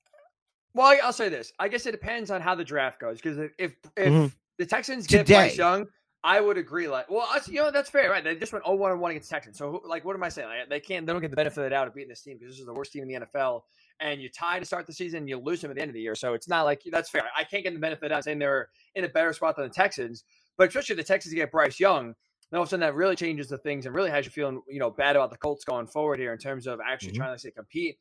well, 0.74 0.98
I'll 1.04 1.14
say 1.14 1.30
this. 1.30 1.52
I 1.60 1.68
guess 1.68 1.86
it 1.86 1.92
depends 1.92 2.32
on 2.32 2.42
how 2.42 2.56
the 2.56 2.64
draft 2.64 3.00
goes. 3.00 3.18
Because 3.22 3.38
if 3.38 3.52
if, 3.58 3.76
mm-hmm. 3.96 4.28
the 4.58 4.66
Texans 4.66 5.08
get 5.08 5.26
Today. 5.26 5.34
Bryce 5.34 5.58
Young, 5.58 5.88
I 6.24 6.40
would 6.40 6.58
agree. 6.58 6.88
Like, 6.88 7.10
well, 7.10 7.28
you 7.48 7.56
know, 7.56 7.72
that's 7.72 7.90
fair, 7.90 8.10
right? 8.10 8.24
They 8.24 8.36
just 8.36 8.54
went 8.54 8.66
0 8.66 8.78
1 8.78 9.00
1 9.00 9.12
against 9.12 9.30
Texans. 9.30 9.58
So, 9.58 9.82
like, 9.86 10.06
what 10.06 10.16
am 10.16 10.24
I 10.24 10.30
saying? 10.30 10.48
Like, 10.48 10.70
they 10.70 10.80
can't, 10.80 11.06
they 11.06 11.14
don't 11.14 11.22
get 11.22 11.32
the 11.32 11.36
benefit 11.36 11.58
of 11.60 11.64
the 11.64 11.70
doubt 11.72 11.88
of 11.88 11.96
beating 11.96 12.10
this 12.10 12.22
team 12.22 12.38
because 12.38 12.54
this 12.54 12.60
is 12.60 12.66
the 12.66 12.74
worst 12.74 12.92
team 12.94 13.04
in 13.04 13.10
the 13.10 13.26
NFL. 13.26 13.62
And 14.00 14.22
you 14.22 14.30
tie 14.30 14.60
to 14.60 14.66
start 14.66 14.88
the 14.88 14.94
season, 14.94 15.28
you 15.28 15.38
lose 15.38 15.62
them 15.62 15.72
at 15.72 15.76
the 15.76 15.82
end 15.82 15.90
of 15.90 15.96
the 15.96 16.02
year. 16.02 16.16
So, 16.16 16.34
it's 16.34 16.48
not 16.48 16.64
like 16.64 16.84
that's 16.92 17.10
fair. 17.10 17.24
I 17.36 17.44
can't 17.44 17.64
get 17.64 17.74
the 17.74 17.80
benefit 17.80 18.12
of 18.12 18.24
saying 18.24 18.40
they're 18.40 18.70
in 18.96 19.04
a 19.04 19.10
better 19.10 19.34
spot 19.34 19.56
than 19.56 19.66
the 19.66 19.74
Texans. 19.74 20.24
But 20.58 20.70
especially 20.70 20.96
the 20.96 21.04
Texans 21.04 21.34
get 21.34 21.52
Bryce 21.52 21.80
Young, 21.80 22.14
then 22.52 22.58
all 22.58 22.64
of 22.64 22.68
a 22.68 22.70
sudden 22.70 22.82
that 22.82 22.96
really 22.96 23.16
changes 23.16 23.48
the 23.48 23.58
things 23.58 23.86
and 23.86 23.96
really 23.96 24.10
has 24.10 24.26
you 24.26 24.32
feeling, 24.32 24.62
you 24.68 24.80
know, 24.80 24.90
bad 24.90 25.16
about 25.16 25.32
the 25.32 25.38
Colts 25.38 25.64
going 25.64 25.88
forward 25.88 26.20
here 26.20 26.34
in 26.34 26.38
terms 26.38 26.68
of 26.68 26.80
actually 26.86 27.14
mm-hmm. 27.14 27.22
trying 27.22 27.36
to 27.36 27.40
say 27.40 27.52
compete. 27.52 27.98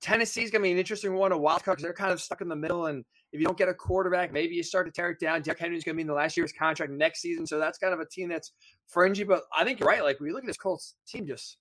Tennessee's 0.00 0.50
gonna 0.50 0.62
be 0.62 0.72
an 0.72 0.78
interesting 0.78 1.14
one, 1.14 1.32
a 1.32 1.38
wild 1.38 1.62
card 1.62 1.76
because 1.76 1.82
they're 1.82 1.92
kind 1.92 2.12
of 2.12 2.20
stuck 2.20 2.40
in 2.40 2.48
the 2.48 2.56
middle. 2.56 2.86
And 2.86 3.04
if 3.32 3.40
you 3.40 3.46
don't 3.46 3.56
get 3.56 3.68
a 3.68 3.74
quarterback, 3.74 4.32
maybe 4.32 4.54
you 4.54 4.62
start 4.62 4.86
to 4.86 4.92
tear 4.92 5.10
it 5.10 5.20
down. 5.20 5.42
Derrick 5.42 5.58
Henry's 5.58 5.84
gonna 5.84 5.96
be 5.96 6.02
in 6.02 6.06
the 6.06 6.14
last 6.14 6.36
year's 6.36 6.52
contract 6.52 6.92
next 6.92 7.20
season, 7.20 7.46
so 7.46 7.58
that's 7.58 7.78
kind 7.78 7.92
of 7.92 8.00
a 8.00 8.06
team 8.06 8.28
that's 8.28 8.52
fringy. 8.86 9.24
But 9.24 9.42
I 9.54 9.64
think 9.64 9.80
you're 9.80 9.88
right. 9.88 10.02
Like 10.02 10.20
when 10.20 10.28
you 10.28 10.34
look 10.34 10.44
at 10.44 10.46
this 10.46 10.56
Colts 10.56 10.94
team, 11.06 11.26
just 11.26 11.58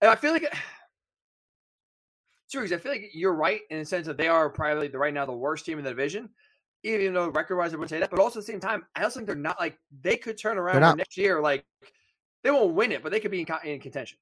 and 0.00 0.10
I 0.10 0.16
feel 0.16 0.32
like 0.32 0.44
series, 2.48 2.72
I 2.72 2.78
feel 2.78 2.92
like 2.92 3.10
you're 3.12 3.34
right 3.34 3.60
in 3.70 3.78
the 3.78 3.84
sense 3.84 4.06
that 4.06 4.16
they 4.16 4.28
are 4.28 4.50
probably 4.50 4.88
the 4.88 4.98
right 4.98 5.14
now 5.14 5.26
the 5.26 5.32
worst 5.32 5.66
team 5.66 5.78
in 5.78 5.84
the 5.84 5.90
division. 5.90 6.30
Even 6.82 7.14
though 7.14 7.28
record 7.28 7.56
wise, 7.56 7.72
I 7.72 7.76
wouldn't 7.76 7.90
say 7.90 7.98
that, 7.98 8.10
but 8.10 8.20
also 8.20 8.38
at 8.38 8.46
the 8.46 8.52
same 8.52 8.60
time, 8.60 8.84
I 8.94 9.02
also 9.02 9.18
think 9.18 9.26
they're 9.26 9.36
not 9.36 9.58
like 9.58 9.78
they 10.02 10.16
could 10.16 10.38
turn 10.38 10.56
around 10.58 10.96
next 10.96 11.16
year. 11.16 11.40
Like 11.40 11.64
they 12.44 12.50
won't 12.50 12.74
win 12.74 12.92
it, 12.92 13.02
but 13.02 13.10
they 13.10 13.18
could 13.18 13.30
be 13.30 13.40
in, 13.40 13.46
in 13.64 13.80
contention. 13.80 14.18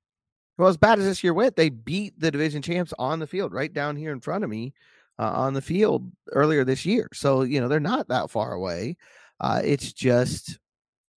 Well, 0.57 0.69
as 0.69 0.77
bad 0.77 0.99
as 0.99 1.05
this 1.05 1.25
year 1.25 1.35
went, 1.35 1.57
they 1.57 1.69
beat 1.69 2.19
the 2.19 2.31
division 2.31 2.63
champs 2.63 2.95
on 2.99 3.19
the 3.19 3.27
field 3.27 3.53
right 3.53 3.73
down 3.73 3.97
here 3.97 4.13
in 4.13 4.21
front 4.21 4.45
of 4.45 4.51
me 4.51 4.73
uh, 5.19 5.31
on 5.31 5.53
the 5.53 5.63
field 5.63 6.11
earlier 6.33 6.65
this 6.65 6.87
year. 6.87 7.09
So, 7.13 7.43
you 7.43 7.61
know, 7.61 7.69
they're 7.69 7.81
not 7.81 8.09
that 8.09 8.31
far 8.31 8.53
away. 8.53 8.97
Uh, 9.41 9.61
it's 9.65 9.93
just, 9.93 10.59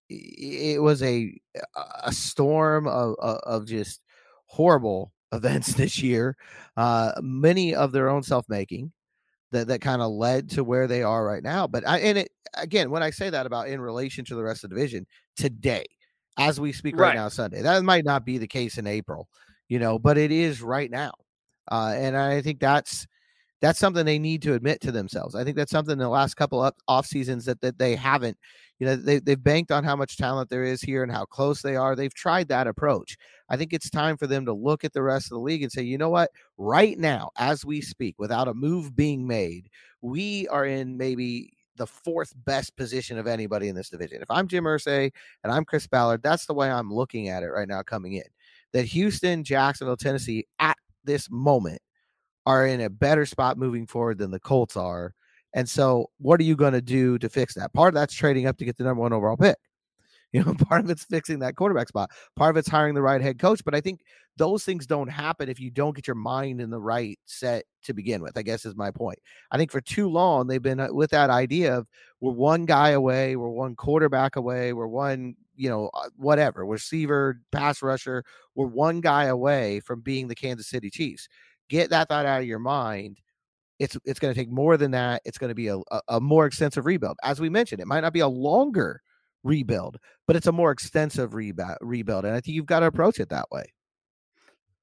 it 0.09 0.81
was 0.81 1.03
a 1.03 1.37
a 2.03 2.13
storm 2.13 2.87
of, 2.87 3.15
of 3.19 3.65
just 3.65 4.01
horrible 4.45 5.11
events 5.31 5.73
this 5.73 6.01
year. 6.01 6.35
Uh, 6.75 7.11
many 7.21 7.75
of 7.75 7.91
their 7.91 8.09
own 8.09 8.23
self 8.23 8.45
making 8.49 8.91
that, 9.51 9.67
that 9.67 9.81
kind 9.81 10.01
of 10.01 10.11
led 10.11 10.49
to 10.51 10.63
where 10.63 10.87
they 10.87 11.03
are 11.03 11.25
right 11.25 11.43
now. 11.43 11.67
But 11.67 11.87
I, 11.87 11.99
and 11.99 12.17
it, 12.17 12.29
again, 12.53 12.89
when 12.89 13.03
I 13.03 13.09
say 13.09 13.29
that 13.29 13.45
about 13.45 13.67
in 13.67 13.81
relation 13.81 14.25
to 14.25 14.35
the 14.35 14.43
rest 14.43 14.63
of 14.63 14.69
the 14.69 14.75
division 14.75 15.05
today, 15.35 15.85
as 16.37 16.59
we 16.59 16.71
speak 16.71 16.95
right, 16.95 17.09
right, 17.09 17.15
now, 17.15 17.29
Sunday. 17.29 17.61
That 17.61 17.83
might 17.83 18.05
not 18.05 18.25
be 18.25 18.37
the 18.37 18.47
case 18.47 18.77
in 18.77 18.87
April, 18.87 19.27
you 19.69 19.79
know, 19.79 19.97
but 19.97 20.17
it 20.17 20.31
is 20.31 20.61
right 20.61 20.89
now. 20.89 21.13
Uh, 21.69 21.93
and 21.95 22.15
I 22.15 22.41
think 22.41 22.59
that's 22.59 23.07
that's 23.61 23.79
something 23.79 24.05
they 24.05 24.19
need 24.19 24.41
to 24.43 24.53
admit 24.53 24.81
to 24.81 24.91
themselves. 24.91 25.35
I 25.35 25.43
think 25.43 25.57
that's 25.57 25.71
something 25.71 25.93
in 25.93 25.99
the 25.99 26.09
last 26.09 26.35
couple 26.35 26.63
of 26.63 26.73
off 26.87 27.05
seasons 27.05 27.45
that, 27.45 27.59
that 27.61 27.79
they 27.79 27.95
haven't, 27.95 28.37
you 28.79 28.85
know, 28.85 28.95
they, 28.95 29.19
they've 29.19 29.43
banked 29.43 29.71
on 29.71 29.83
how 29.83 29.95
much 29.95 30.17
talent 30.17 30.49
there 30.49 30.63
is 30.63 30.81
here 30.81 31.01
and 31.01 31.11
how 31.11 31.25
close 31.25 31.61
they 31.61 31.75
are. 31.75 31.95
They've 31.95 32.13
tried 32.13 32.49
that 32.49 32.67
approach. 32.67 33.17
I 33.49 33.57
think 33.57 33.73
it's 33.73 33.89
time 33.89 34.17
for 34.17 34.27
them 34.27 34.45
to 34.45 34.53
look 34.53 34.83
at 34.83 34.93
the 34.93 35.01
rest 35.01 35.27
of 35.27 35.31
the 35.31 35.39
league 35.39 35.63
and 35.63 35.71
say, 35.71 35.81
you 35.81 35.97
know 35.97 36.09
what, 36.09 36.29
right 36.57 36.97
now, 36.99 37.31
as 37.37 37.65
we 37.65 37.81
speak, 37.81 38.15
without 38.19 38.47
a 38.47 38.53
move 38.53 38.95
being 38.95 39.25
made, 39.25 39.69
we 40.01 40.47
are 40.49 40.65
in 40.65 40.97
maybe 40.97 41.53
the 41.77 41.87
fourth 41.87 42.33
best 42.45 42.75
position 42.75 43.17
of 43.17 43.27
anybody 43.27 43.69
in 43.69 43.75
this 43.75 43.89
division. 43.89 44.21
If 44.21 44.29
I'm 44.29 44.47
Jim 44.47 44.65
Irsay 44.65 45.11
and 45.43 45.51
I'm 45.51 45.65
Chris 45.65 45.87
Ballard, 45.87 46.21
that's 46.21 46.45
the 46.45 46.53
way 46.53 46.69
I'm 46.69 46.93
looking 46.93 47.29
at 47.29 47.43
it 47.43 47.47
right 47.47 47.67
now 47.67 47.81
coming 47.81 48.13
in. 48.13 48.23
That 48.73 48.85
Houston, 48.85 49.43
Jacksonville, 49.43 49.97
Tennessee 49.97 50.45
at 50.59 50.77
this 51.03 51.29
moment 51.31 51.81
are 52.47 52.65
in 52.65 52.79
a 52.79 52.89
better 52.89 53.25
spot 53.25 53.57
moving 53.57 53.85
forward 53.85 54.17
than 54.17 54.31
the 54.31 54.39
Colts 54.39 54.77
are. 54.77 55.13
And 55.53 55.67
so, 55.67 56.09
what 56.17 56.39
are 56.39 56.43
you 56.43 56.55
going 56.55 56.73
to 56.73 56.81
do 56.81 57.19
to 57.19 57.27
fix 57.27 57.53
that? 57.55 57.73
Part 57.73 57.89
of 57.89 57.93
that's 57.95 58.13
trading 58.13 58.47
up 58.47 58.57
to 58.57 58.65
get 58.65 58.77
the 58.77 58.85
number 58.85 59.01
one 59.01 59.13
overall 59.13 59.37
pick. 59.37 59.57
You 60.33 60.43
know, 60.43 60.55
part 60.55 60.83
of 60.83 60.89
it's 60.89 61.05
fixing 61.05 61.39
that 61.39 61.55
quarterback 61.55 61.87
spot. 61.87 62.11
Part 62.35 62.49
of 62.49 62.57
it's 62.57 62.67
hiring 62.67 62.95
the 62.95 63.01
right 63.01 63.21
head 63.21 63.39
coach. 63.39 63.63
But 63.63 63.73
I 63.73 63.79
think 63.79 64.01
those 64.35 64.65
things 64.65 64.85
don't 64.85 65.07
happen 65.07 65.47
if 65.47 65.57
you 65.57 65.71
don't 65.71 65.95
get 65.95 66.05
your 66.05 66.17
mind 66.17 66.59
in 66.59 66.69
the 66.69 66.81
right 66.81 67.17
set 67.25 67.63
to 67.83 67.93
begin 67.93 68.21
with. 68.21 68.37
I 68.37 68.41
guess 68.41 68.65
is 68.65 68.75
my 68.75 68.91
point. 68.91 69.19
I 69.51 69.57
think 69.57 69.71
for 69.71 69.79
too 69.79 70.09
long 70.09 70.47
they've 70.47 70.61
been 70.61 70.81
uh, 70.81 70.89
with 70.91 71.11
that 71.11 71.29
idea 71.29 71.77
of 71.77 71.87
we're 72.19 72.33
one 72.33 72.65
guy 72.65 72.89
away, 72.89 73.37
we're 73.37 73.47
one 73.47 73.77
quarterback 73.77 74.35
away, 74.35 74.73
we're 74.73 74.87
one 74.87 75.37
you 75.55 75.69
know 75.69 75.89
uh, 75.93 76.09
whatever 76.17 76.65
receiver, 76.65 77.39
pass 77.53 77.81
rusher, 77.81 78.25
we're 78.53 78.67
one 78.67 78.99
guy 78.99 79.25
away 79.25 79.79
from 79.79 80.01
being 80.01 80.27
the 80.27 80.35
Kansas 80.35 80.67
City 80.67 80.89
Chiefs. 80.89 81.29
Get 81.69 81.89
that 81.89 82.09
thought 82.09 82.25
out 82.25 82.41
of 82.41 82.47
your 82.47 82.59
mind 82.59 83.19
it's 83.79 83.97
it's 84.05 84.19
going 84.19 84.33
to 84.33 84.39
take 84.39 84.49
more 84.49 84.77
than 84.77 84.91
that. 84.91 85.21
It's 85.25 85.37
going 85.37 85.49
to 85.49 85.55
be 85.55 85.67
a, 85.67 85.77
a, 85.77 86.01
a, 86.07 86.19
more 86.19 86.45
extensive 86.45 86.85
rebuild. 86.85 87.17
As 87.23 87.39
we 87.39 87.49
mentioned, 87.49 87.81
it 87.81 87.87
might 87.87 88.01
not 88.01 88.13
be 88.13 88.21
a 88.21 88.27
longer 88.27 89.01
rebuild, 89.43 89.97
but 90.25 90.35
it's 90.35 90.47
a 90.47 90.51
more 90.51 90.71
extensive 90.71 91.33
rebuild. 91.33 91.77
Rebuild, 91.81 92.25
and 92.25 92.33
I 92.33 92.41
think 92.41 92.55
you've 92.55 92.65
got 92.65 92.79
to 92.81 92.87
approach 92.87 93.19
it 93.19 93.29
that 93.29 93.49
way. 93.51 93.65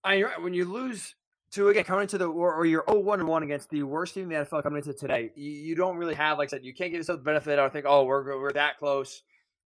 I 0.04 0.20
when 0.40 0.54
you 0.54 0.64
lose 0.64 1.14
to 1.52 1.68
again 1.68 1.84
coming 1.84 2.02
into 2.02 2.18
the 2.18 2.26
or, 2.26 2.54
or 2.54 2.66
you're 2.66 2.84
0 2.88 3.00
1 3.00 3.20
and 3.20 3.28
1 3.28 3.42
against 3.42 3.70
the 3.70 3.82
worst 3.82 4.14
team 4.14 4.24
in 4.24 4.28
the 4.30 4.44
NFL 4.44 4.62
coming 4.62 4.78
into 4.78 4.92
today, 4.92 5.30
you, 5.34 5.50
you, 5.50 5.74
don't 5.74 5.96
really 5.96 6.14
have 6.14 6.38
like 6.38 6.48
I 6.48 6.50
said, 6.50 6.64
you 6.64 6.74
can't 6.74 6.90
give 6.90 6.98
yourself 6.98 7.20
the 7.20 7.24
benefit. 7.24 7.58
I 7.58 7.68
think, 7.68 7.86
oh, 7.88 8.04
we're 8.04 8.38
we're 8.40 8.52
that 8.52 8.78
close. 8.78 9.22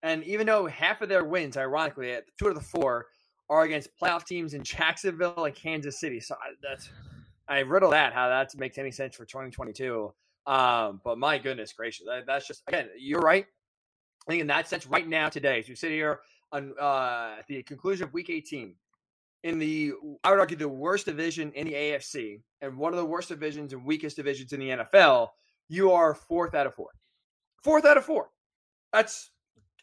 And 0.03 0.23
even 0.25 0.45
though 0.45 0.67
half 0.67 1.01
of 1.01 1.09
their 1.09 1.23
wins, 1.23 1.57
ironically, 1.57 2.11
at 2.11 2.25
two 2.37 2.47
of 2.47 2.55
the 2.55 2.61
four 2.61 3.07
are 3.49 3.63
against 3.63 3.89
playoff 4.01 4.25
teams 4.25 4.53
in 4.53 4.63
Jacksonville 4.63 5.45
and 5.45 5.55
Kansas 5.55 5.99
City, 5.99 6.19
so 6.19 6.35
I, 6.35 6.53
that's 6.61 6.89
I 7.47 7.59
riddle 7.59 7.91
that 7.91 8.13
how 8.13 8.29
that 8.29 8.55
makes 8.57 8.77
any 8.77 8.91
sense 8.91 9.15
for 9.15 9.25
2022. 9.25 10.13
Um, 10.47 11.01
but 11.03 11.17
my 11.17 11.37
goodness 11.37 11.73
gracious, 11.73 12.05
that, 12.07 12.25
that's 12.25 12.47
just 12.47 12.63
again, 12.67 12.89
you're 12.97 13.21
right. 13.21 13.45
I 14.27 14.31
think 14.31 14.41
in 14.41 14.47
that 14.47 14.67
sense, 14.67 14.87
right 14.87 15.07
now, 15.07 15.29
today, 15.29 15.59
as 15.59 15.69
we 15.69 15.75
sit 15.75 15.91
here 15.91 16.21
on 16.51 16.73
uh, 16.79 17.35
at 17.39 17.47
the 17.47 17.61
conclusion 17.63 18.05
of 18.05 18.13
Week 18.13 18.29
18, 18.29 18.73
in 19.43 19.59
the 19.59 19.93
I 20.23 20.31
would 20.31 20.39
argue 20.39 20.57
the 20.57 20.67
worst 20.67 21.05
division 21.05 21.51
in 21.53 21.67
the 21.67 21.73
AFC 21.73 22.41
and 22.61 22.77
one 22.77 22.93
of 22.93 22.97
the 22.97 23.05
worst 23.05 23.29
divisions 23.29 23.73
and 23.73 23.85
weakest 23.85 24.15
divisions 24.15 24.53
in 24.53 24.59
the 24.59 24.69
NFL, 24.69 25.29
you 25.69 25.91
are 25.91 26.15
fourth 26.15 26.55
out 26.55 26.65
of 26.65 26.73
four. 26.73 26.89
Fourth 27.63 27.85
out 27.85 27.97
of 27.97 28.05
four. 28.05 28.29
That's 28.91 29.29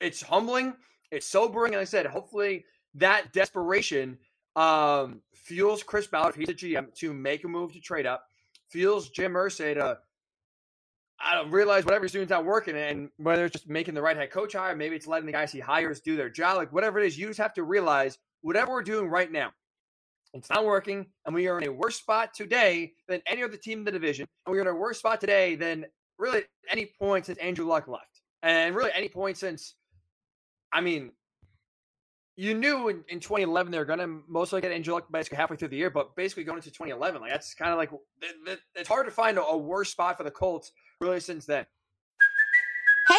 it's 0.00 0.21
humbling. 0.21 0.75
It's 1.12 1.26
sobering. 1.26 1.75
And 1.75 1.81
like 1.81 1.83
I 1.83 1.90
said, 1.90 2.07
hopefully 2.07 2.64
that 2.94 3.32
desperation 3.32 4.18
um, 4.56 5.20
fuels 5.34 5.82
Chris 5.82 6.06
Ballard, 6.06 6.34
he's 6.34 6.49
a 6.49 6.54
GM, 6.54 6.94
to 6.96 7.12
make 7.12 7.44
a 7.44 7.49
move 7.49 7.72
to 7.72 7.80
trade 7.80 8.06
up. 8.06 8.25
Fuels 8.68 9.11
Jim 9.11 9.32
Irsay 9.32 9.75
to 9.75 9.99
I 11.25 11.34
don't 11.34 11.50
realize 11.50 11.84
whatever 11.84 12.04
he's 12.04 12.12
doing 12.12 12.25
is 12.25 12.30
not 12.30 12.44
working, 12.44 12.76
and 12.76 13.08
whether 13.16 13.44
it's 13.44 13.52
just 13.52 13.68
making 13.68 13.94
the 13.94 14.02
right 14.02 14.16
head 14.16 14.30
coach 14.30 14.54
hire, 14.54 14.75
maybe 14.75 14.96
it's 14.96 15.06
letting 15.06 15.26
the 15.26 15.32
guys 15.32 15.52
he 15.52 15.61
hires 15.61 16.00
do 16.00 16.16
their 16.16 16.28
job, 16.28 16.56
like 16.56 16.72
whatever 16.72 16.99
it 16.99 17.06
is, 17.06 17.16
you 17.16 17.28
just 17.28 17.38
have 17.38 17.54
to 17.54 17.62
realize 17.62 18.18
whatever 18.40 18.72
we're 18.72 18.82
doing 18.82 19.08
right 19.08 19.30
now, 19.30 19.52
it's 20.34 20.50
not 20.50 20.64
working, 20.64 21.06
and 21.25 21.34
we 21.34 21.46
are 21.46 21.61
in 21.61 21.68
a 21.68 21.72
worse 21.72 21.96
spot 21.96 22.34
today 22.34 22.92
than 23.06 23.22
any 23.26 23.42
other 23.42 23.56
team 23.56 23.80
in 23.80 23.84
the 23.84 23.92
division, 23.92 24.26
and 24.46 24.54
we're 24.54 24.62
in 24.62 24.66
a 24.66 24.75
worse 24.75 24.99
spot 24.99 25.20
today 25.20 25.54
than 25.54 25.87
really 26.18 26.42
any 26.68 26.90
point 26.99 27.26
since 27.26 27.38
Andrew 27.38 27.66
Luck 27.66 27.87
left, 27.87 28.20
and 28.42 28.75
really 28.75 28.90
any 28.92 29.08
point 29.08 29.37
since, 29.37 29.75
I 30.72 30.80
mean, 30.80 31.12
you 32.36 32.54
knew 32.54 32.88
in, 32.88 33.04
in 33.08 33.20
2011 33.20 33.70
they 33.70 33.78
were 33.78 33.84
going 33.84 33.98
to 33.98 34.22
most 34.28 34.52
likely 34.52 34.68
get 34.68 34.74
Andrew 34.74 34.94
Luck 34.94 35.10
basically 35.12 35.36
halfway 35.36 35.56
through 35.56 35.68
the 35.68 35.76
year, 35.76 35.90
but 35.90 36.16
basically 36.16 36.44
going 36.44 36.58
into 36.58 36.70
2011, 36.70 37.20
like 37.20 37.30
that's 37.30 37.54
kind 37.54 37.72
of 37.72 37.78
like 37.78 37.90
it's 38.74 38.88
hard 38.88 39.06
to 39.06 39.12
find 39.12 39.38
a, 39.38 39.42
a 39.42 39.56
worse 39.56 39.90
spot 39.90 40.16
for 40.16 40.24
the 40.24 40.30
Colts 40.30 40.72
really 41.00 41.20
since 41.20 41.44
then. 41.44 41.66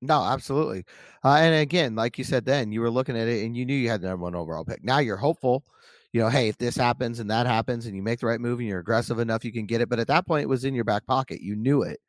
No, 0.00 0.22
absolutely. 0.22 0.84
Uh, 1.24 1.36
and 1.40 1.54
again, 1.54 1.96
like 1.96 2.18
you 2.18 2.24
said, 2.24 2.44
then 2.44 2.70
you 2.70 2.80
were 2.80 2.90
looking 2.90 3.16
at 3.16 3.26
it 3.26 3.44
and 3.44 3.56
you 3.56 3.64
knew 3.66 3.74
you 3.74 3.88
had 3.88 4.00
the 4.00 4.08
number 4.08 4.24
one 4.24 4.34
overall 4.34 4.64
pick. 4.64 4.84
Now 4.84 4.98
you're 5.00 5.16
hopeful, 5.16 5.64
you 6.12 6.20
know, 6.20 6.28
hey, 6.28 6.48
if 6.48 6.56
this 6.56 6.76
happens 6.76 7.18
and 7.18 7.30
that 7.30 7.46
happens 7.46 7.86
and 7.86 7.96
you 7.96 8.02
make 8.02 8.20
the 8.20 8.26
right 8.26 8.40
move 8.40 8.60
and 8.60 8.68
you're 8.68 8.78
aggressive 8.78 9.18
enough, 9.18 9.44
you 9.44 9.52
can 9.52 9.66
get 9.66 9.80
it. 9.80 9.88
But 9.88 9.98
at 9.98 10.06
that 10.06 10.26
point, 10.26 10.44
it 10.44 10.48
was 10.48 10.64
in 10.64 10.74
your 10.74 10.84
back 10.84 11.04
pocket. 11.06 11.40
You 11.40 11.56
knew 11.56 11.82
it. 11.82 12.00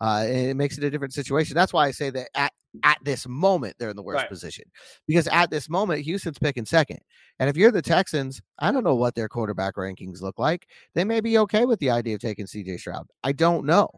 Uh, 0.00 0.24
and 0.26 0.50
it 0.50 0.56
makes 0.56 0.76
it 0.76 0.84
a 0.84 0.90
different 0.90 1.14
situation. 1.14 1.54
That's 1.54 1.72
why 1.72 1.86
I 1.86 1.90
say 1.90 2.10
that 2.10 2.28
at, 2.34 2.52
at 2.82 2.98
this 3.04 3.28
moment, 3.28 3.76
they're 3.78 3.90
in 3.90 3.96
the 3.96 4.02
worst 4.02 4.22
right. 4.22 4.28
position 4.28 4.64
because 5.06 5.28
at 5.28 5.50
this 5.50 5.68
moment, 5.68 6.02
Houston's 6.02 6.38
picking 6.38 6.64
second. 6.64 6.98
And 7.38 7.48
if 7.48 7.56
you're 7.56 7.70
the 7.70 7.82
Texans, 7.82 8.40
I 8.58 8.72
don't 8.72 8.84
know 8.84 8.96
what 8.96 9.14
their 9.14 9.28
quarterback 9.28 9.76
rankings 9.76 10.20
look 10.20 10.38
like. 10.38 10.66
They 10.94 11.04
may 11.04 11.20
be 11.20 11.38
okay 11.38 11.64
with 11.64 11.78
the 11.78 11.90
idea 11.90 12.14
of 12.16 12.20
taking 12.20 12.46
CJ 12.46 12.80
Stroud. 12.80 13.06
I 13.22 13.32
don't 13.32 13.66
know 13.66 13.88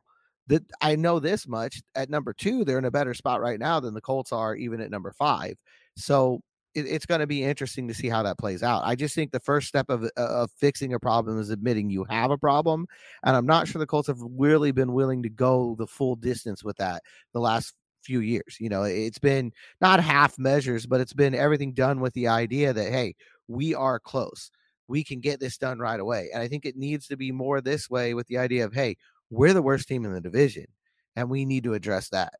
that 0.48 0.62
I 0.80 0.96
know 0.96 1.18
this 1.18 1.48
much 1.48 1.82
at 1.94 2.10
number 2.10 2.32
two, 2.32 2.64
they're 2.64 2.78
in 2.78 2.84
a 2.84 2.90
better 2.90 3.14
spot 3.14 3.40
right 3.40 3.58
now 3.58 3.80
than 3.80 3.94
the 3.94 4.00
Colts 4.00 4.32
are, 4.32 4.54
even 4.54 4.80
at 4.80 4.90
number 4.90 5.12
five. 5.12 5.56
So 5.96 6.40
it, 6.74 6.86
it's 6.86 7.06
going 7.06 7.20
to 7.20 7.26
be 7.26 7.42
interesting 7.42 7.88
to 7.88 7.94
see 7.94 8.08
how 8.08 8.22
that 8.22 8.38
plays 8.38 8.62
out. 8.62 8.82
I 8.84 8.94
just 8.94 9.14
think 9.14 9.32
the 9.32 9.40
first 9.40 9.66
step 9.66 9.86
of, 9.88 10.04
uh, 10.04 10.08
of 10.16 10.50
fixing 10.52 10.94
a 10.94 11.00
problem 11.00 11.40
is 11.40 11.50
admitting 11.50 11.90
you 11.90 12.04
have 12.04 12.30
a 12.30 12.38
problem. 12.38 12.86
And 13.24 13.34
I'm 13.34 13.46
not 13.46 13.66
sure 13.66 13.80
the 13.80 13.86
Colts 13.86 14.08
have 14.08 14.20
really 14.20 14.72
been 14.72 14.92
willing 14.92 15.22
to 15.24 15.28
go 15.28 15.74
the 15.78 15.86
full 15.86 16.16
distance 16.16 16.62
with 16.62 16.76
that 16.76 17.02
the 17.32 17.40
last 17.40 17.74
few 18.02 18.20
years. 18.20 18.58
You 18.60 18.68
know, 18.68 18.84
it's 18.84 19.18
been 19.18 19.52
not 19.80 20.00
half 20.00 20.38
measures, 20.38 20.86
but 20.86 21.00
it's 21.00 21.14
been 21.14 21.34
everything 21.34 21.72
done 21.72 22.00
with 22.00 22.14
the 22.14 22.28
idea 22.28 22.72
that, 22.72 22.92
hey, 22.92 23.16
we 23.48 23.74
are 23.74 23.98
close. 23.98 24.50
We 24.86 25.02
can 25.02 25.18
get 25.18 25.40
this 25.40 25.58
done 25.58 25.80
right 25.80 25.98
away. 25.98 26.28
And 26.32 26.40
I 26.40 26.46
think 26.46 26.64
it 26.64 26.76
needs 26.76 27.08
to 27.08 27.16
be 27.16 27.32
more 27.32 27.60
this 27.60 27.90
way 27.90 28.14
with 28.14 28.28
the 28.28 28.38
idea 28.38 28.64
of, 28.64 28.72
hey, 28.72 28.96
we're 29.30 29.52
the 29.52 29.62
worst 29.62 29.88
team 29.88 30.04
in 30.04 30.12
the 30.12 30.20
division, 30.20 30.66
and 31.14 31.30
we 31.30 31.44
need 31.44 31.64
to 31.64 31.74
address 31.74 32.08
that. 32.10 32.34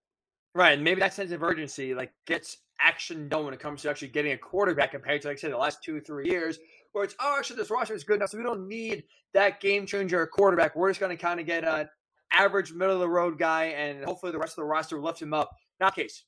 Right, 0.55 0.73
and 0.73 0.83
maybe 0.83 1.01
that 1.01 1.15
sense 1.15 1.33
of 1.33 1.43
urgency 1.43 1.95
like 1.95 2.13
gets 2.27 2.59
action 2.81 3.29
done 3.29 3.45
when 3.45 3.55
it 3.55 3.61
comes 3.61 3.83
to 3.83 3.91
actually 3.91 4.09
getting 4.09 4.33
a 4.33 4.39
quarterback 4.39 4.93
compared 4.93 5.23
to, 5.23 5.29
like 5.29 5.39
I 5.39 5.41
said, 5.41 5.53
the 5.53 5.59
last 5.59 5.83
two 5.83 6.01
three 6.01 6.29
years, 6.29 6.59
where 6.93 7.05
it's 7.05 7.15
oh, 7.21 7.37
actually 7.39 7.57
this 7.57 7.71
roster 7.71 7.95
is 7.95 8.05
good 8.05 8.17
enough, 8.17 8.31
so 8.31 8.39
we 8.39 8.45
don't 8.45 8.69
need 8.69 9.05
that 9.35 9.61
game 9.61 9.87
changer 9.87 10.27
quarterback. 10.27 10.75
We're 10.75 10.91
just 10.91 11.01
going 11.01 11.17
to 11.17 11.23
kind 11.23 11.41
of 11.41 11.47
get 11.47 11.65
an 11.65 11.89
average 12.33 12.73
middle 12.73 12.95
of 12.95 13.01
the 13.01 13.09
road 13.09 13.39
guy, 13.39 13.65
and 13.65 14.05
hopefully 14.05 14.33
the 14.33 14.39
rest 14.39 14.53
of 14.53 14.63
the 14.63 14.65
roster 14.65 15.01
lift 15.01 15.21
him 15.21 15.35
up. 15.35 15.51
Not 15.81 15.95
the 15.95 16.03
case. 16.03 16.25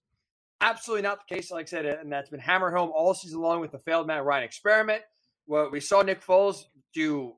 Absolutely 0.61 1.03
not 1.03 1.21
the 1.27 1.35
case, 1.35 1.50
like 1.50 1.67
I 1.67 1.71
said, 1.71 1.87
and 1.87 2.12
that's 2.12 2.31
been 2.31 2.41
hammered 2.41 2.75
home 2.75 2.91
all 2.93 3.15
season 3.15 3.41
long 3.41 3.61
with 3.61 3.71
the 3.71 3.79
failed 3.79 4.07
Matt 4.09 4.25
Ryan 4.25 4.45
experiment. 4.45 5.03
Well, 5.47 5.71
we 5.71 5.81
saw 5.81 6.03
Nick 6.03 6.23
Foles 6.23 6.65
do 6.93 7.35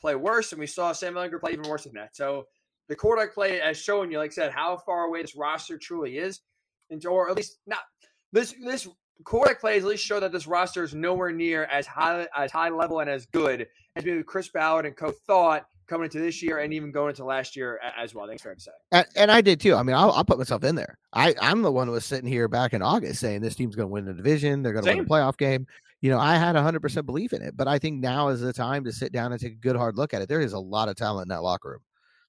play 0.00 0.14
worse, 0.14 0.52
and 0.52 0.60
we 0.60 0.66
saw 0.66 0.92
Sam 0.92 1.14
Ehlinger 1.14 1.40
play 1.40 1.52
even 1.52 1.68
worse 1.68 1.84
than 1.84 1.94
that. 1.94 2.16
So 2.16 2.46
the 2.88 2.96
quarterback 2.96 3.34
play 3.34 3.58
has 3.58 3.78
shown 3.78 4.10
you, 4.10 4.18
like 4.18 4.32
I 4.32 4.34
said, 4.34 4.52
how 4.52 4.76
far 4.76 5.04
away 5.04 5.22
this 5.22 5.36
roster 5.36 5.78
truly 5.78 6.18
is, 6.18 6.40
and 6.90 7.04
or 7.06 7.30
at 7.30 7.36
least 7.36 7.58
not 7.66 7.80
this 8.32 8.54
this 8.64 8.88
quarterback 9.24 9.60
play 9.60 9.78
at 9.78 9.84
least 9.84 10.04
show 10.04 10.20
that 10.20 10.32
this 10.32 10.46
roster 10.46 10.82
is 10.82 10.94
nowhere 10.94 11.32
near 11.32 11.64
as 11.64 11.86
high 11.86 12.26
as 12.36 12.52
high 12.52 12.68
level 12.68 13.00
and 13.00 13.10
as 13.10 13.26
good 13.26 13.66
as 13.96 14.04
maybe 14.04 14.22
Chris 14.22 14.48
Ballard 14.48 14.86
and 14.86 14.96
co 14.96 15.10
thought 15.10 15.66
coming 15.86 16.04
into 16.04 16.18
this 16.18 16.42
year 16.42 16.58
and 16.58 16.74
even 16.74 16.90
going 16.90 17.10
into 17.10 17.24
last 17.24 17.56
year 17.56 17.80
as 17.96 18.14
well. 18.14 18.24
I 18.24 18.28
think 18.28 18.36
it's 18.36 18.42
fair 18.42 18.54
to 18.54 18.60
say. 18.60 18.72
And, 18.90 19.06
and 19.14 19.30
I 19.30 19.40
did 19.40 19.60
too. 19.60 19.74
I 19.74 19.84
mean, 19.84 19.94
I'll, 19.94 20.10
I'll, 20.10 20.24
put 20.24 20.36
myself 20.36 20.64
in 20.64 20.74
there. 20.74 20.98
I, 21.12 21.32
I'm 21.40 21.62
the 21.62 21.70
one 21.70 21.86
who 21.86 21.92
was 21.92 22.04
sitting 22.04 22.28
here 22.28 22.48
back 22.48 22.74
in 22.74 22.82
August 22.82 23.20
saying 23.20 23.40
this 23.40 23.54
team's 23.54 23.76
going 23.76 23.88
to 23.88 23.92
win 23.92 24.04
the 24.04 24.12
division. 24.12 24.62
They're 24.62 24.72
going 24.72 24.84
to 24.84 24.90
win 24.96 25.04
the 25.04 25.08
playoff 25.08 25.36
game 25.36 25.66
you 26.06 26.12
know, 26.12 26.20
I 26.20 26.36
had 26.36 26.54
100% 26.54 27.04
belief 27.04 27.32
in 27.32 27.42
it, 27.42 27.56
but 27.56 27.66
I 27.66 27.80
think 27.80 28.00
now 28.00 28.28
is 28.28 28.40
the 28.40 28.52
time 28.52 28.84
to 28.84 28.92
sit 28.92 29.10
down 29.10 29.32
and 29.32 29.40
take 29.40 29.54
a 29.54 29.56
good 29.56 29.74
hard 29.74 29.96
look 29.96 30.14
at 30.14 30.22
it. 30.22 30.28
There 30.28 30.40
is 30.40 30.52
a 30.52 30.58
lot 30.60 30.88
of 30.88 30.94
talent 30.94 31.24
in 31.24 31.30
that 31.30 31.42
locker 31.42 31.70
room. 31.70 31.80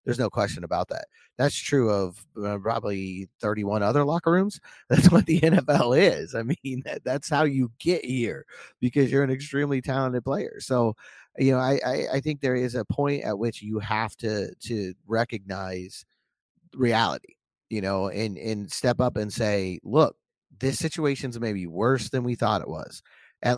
There's 0.03 0.17
no 0.17 0.31
question 0.31 0.63
about 0.63 0.87
that. 0.87 1.05
That's 1.37 1.55
true 1.55 1.91
of 1.91 2.25
uh, 2.43 2.57
probably 2.57 3.29
31 3.39 3.83
other 3.83 4.03
locker 4.03 4.31
rooms. 4.31 4.59
That's 4.89 5.11
what 5.11 5.27
the 5.27 5.41
NFL 5.41 5.95
is. 5.95 6.33
I 6.33 6.41
mean, 6.41 6.81
that, 6.85 7.03
that's 7.03 7.29
how 7.29 7.43
you 7.43 7.71
get 7.77 8.03
here 8.03 8.47
because 8.79 9.11
you're 9.11 9.23
an 9.23 9.29
extremely 9.29 9.79
talented 9.79 10.23
player. 10.23 10.59
So, 10.59 10.95
you 11.37 11.51
know, 11.51 11.59
I, 11.59 11.79
I, 11.85 12.05
I 12.13 12.19
think 12.19 12.41
there 12.41 12.55
is 12.55 12.73
a 12.73 12.83
point 12.83 13.25
at 13.25 13.37
which 13.37 13.61
you 13.61 13.77
have 13.77 14.17
to 14.17 14.55
to 14.55 14.95
recognize 15.05 16.03
reality, 16.73 17.35
you 17.69 17.81
know, 17.81 18.09
and 18.09 18.39
and 18.39 18.71
step 18.71 18.99
up 18.99 19.17
and 19.17 19.31
say, 19.31 19.77
look, 19.83 20.15
this 20.59 20.79
situation's 20.79 21.39
maybe 21.39 21.67
worse 21.67 22.09
than 22.09 22.23
we 22.23 22.33
thought 22.33 22.61
it 22.61 22.67
was 22.67 23.03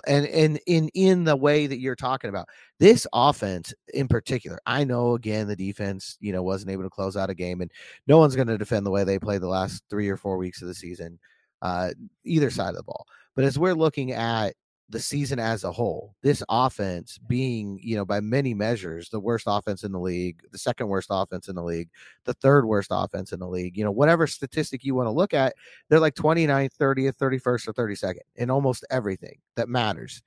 And 0.07 0.27
and 0.27 0.59
in 0.67 0.89
in 0.93 1.23
the 1.23 1.35
way 1.35 1.67
that 1.67 1.79
you're 1.79 1.95
talking 1.95 2.29
about 2.29 2.47
this 2.79 3.07
offense 3.13 3.73
in 3.93 4.07
particular, 4.07 4.59
I 4.65 4.83
know 4.83 5.15
again 5.15 5.47
the 5.47 5.55
defense, 5.55 6.17
you 6.19 6.31
know, 6.31 6.43
wasn't 6.43 6.71
able 6.71 6.83
to 6.83 6.89
close 6.89 7.17
out 7.17 7.29
a 7.29 7.35
game, 7.35 7.61
and 7.61 7.71
no 8.07 8.17
one's 8.17 8.35
going 8.35 8.47
to 8.47 8.57
defend 8.57 8.85
the 8.85 8.91
way 8.91 9.03
they 9.03 9.19
played 9.19 9.41
the 9.41 9.47
last 9.47 9.83
three 9.89 10.09
or 10.09 10.17
four 10.17 10.37
weeks 10.37 10.61
of 10.61 10.67
the 10.67 10.75
season, 10.75 11.19
uh, 11.61 11.91
either 12.25 12.49
side 12.49 12.69
of 12.69 12.75
the 12.75 12.83
ball. 12.83 13.05
But 13.35 13.45
as 13.45 13.57
we're 13.57 13.73
looking 13.73 14.11
at 14.11 14.53
the 14.89 14.99
season 14.99 15.39
as 15.39 15.63
a 15.63 15.71
whole, 15.71 16.15
this 16.23 16.43
offense 16.49 17.19
being, 17.27 17.79
you 17.81 17.95
know, 17.95 18.05
by 18.05 18.19
many 18.19 18.53
measures, 18.53 19.09
the 19.09 19.19
worst 19.19 19.45
offense 19.47 19.83
in 19.83 19.91
the 19.91 19.99
league, 19.99 20.41
the 20.51 20.57
second 20.57 20.87
worst 20.87 21.09
offense 21.11 21.47
in 21.47 21.55
the 21.55 21.63
league, 21.63 21.89
the 22.25 22.33
third 22.33 22.65
worst 22.65 22.89
offense 22.91 23.31
in 23.31 23.39
the 23.39 23.47
league, 23.47 23.77
you 23.77 23.83
know, 23.83 23.91
whatever 23.91 24.25
statistic 24.25 24.83
you 24.83 24.95
want 24.95 25.05
to 25.05 25.11
look 25.11 25.33
at, 25.33 25.53
they're 25.89 25.99
like 25.99 26.15
29th, 26.15 26.75
30th, 26.79 27.17
31st, 27.17 27.67
or 27.67 27.73
32nd 27.73 28.19
in 28.35 28.49
almost 28.49 28.85
everything 28.89 29.37
that 29.55 29.69
matters. 29.69 30.23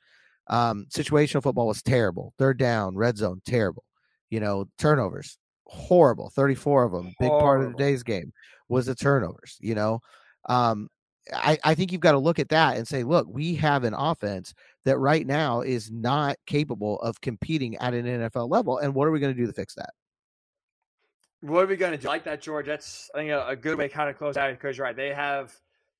Um, 0.46 0.86
situational 0.90 1.42
football 1.42 1.66
was 1.66 1.82
terrible. 1.82 2.32
Third 2.38 2.58
down, 2.58 2.96
red 2.96 3.16
zone, 3.18 3.42
terrible. 3.44 3.84
You 4.30 4.40
know, 4.40 4.68
turnovers, 4.78 5.38
horrible. 5.66 6.30
34 6.30 6.84
of 6.84 6.92
them. 6.92 7.14
Big 7.18 7.30
part 7.30 7.62
of 7.64 7.72
today's 7.72 8.02
game 8.02 8.32
was 8.68 8.86
the 8.86 8.94
turnovers, 8.94 9.56
you 9.60 9.74
know. 9.74 10.00
Um, 10.48 10.88
I, 11.32 11.58
I 11.62 11.74
think 11.74 11.92
you've 11.92 12.00
got 12.00 12.12
to 12.12 12.18
look 12.18 12.38
at 12.38 12.48
that 12.48 12.76
and 12.76 12.86
say, 12.86 13.04
look, 13.04 13.26
we 13.30 13.54
have 13.54 13.84
an 13.84 13.94
offense 13.94 14.54
that 14.84 14.98
right 14.98 15.26
now 15.26 15.60
is 15.60 15.90
not 15.90 16.36
capable 16.46 17.00
of 17.00 17.20
competing 17.20 17.76
at 17.76 17.94
an 17.94 18.06
NFL 18.06 18.50
level. 18.50 18.78
And 18.78 18.94
what 18.94 19.06
are 19.06 19.12
we 19.12 19.20
going 19.20 19.34
to 19.34 19.40
do 19.40 19.46
to 19.46 19.52
fix 19.52 19.74
that? 19.74 19.90
What 21.40 21.64
are 21.64 21.68
we 21.68 21.76
going 21.76 21.92
to 21.92 21.98
do? 21.98 22.08
Like 22.08 22.24
that, 22.24 22.40
George. 22.40 22.66
That's 22.66 23.10
I 23.14 23.18
think 23.18 23.30
a, 23.30 23.46
a 23.48 23.56
good 23.56 23.78
way 23.78 23.88
to 23.88 23.94
kind 23.94 24.10
of 24.10 24.16
close 24.16 24.36
out 24.36 24.50
because 24.52 24.78
right. 24.78 24.94
They 24.94 25.12
have 25.12 25.54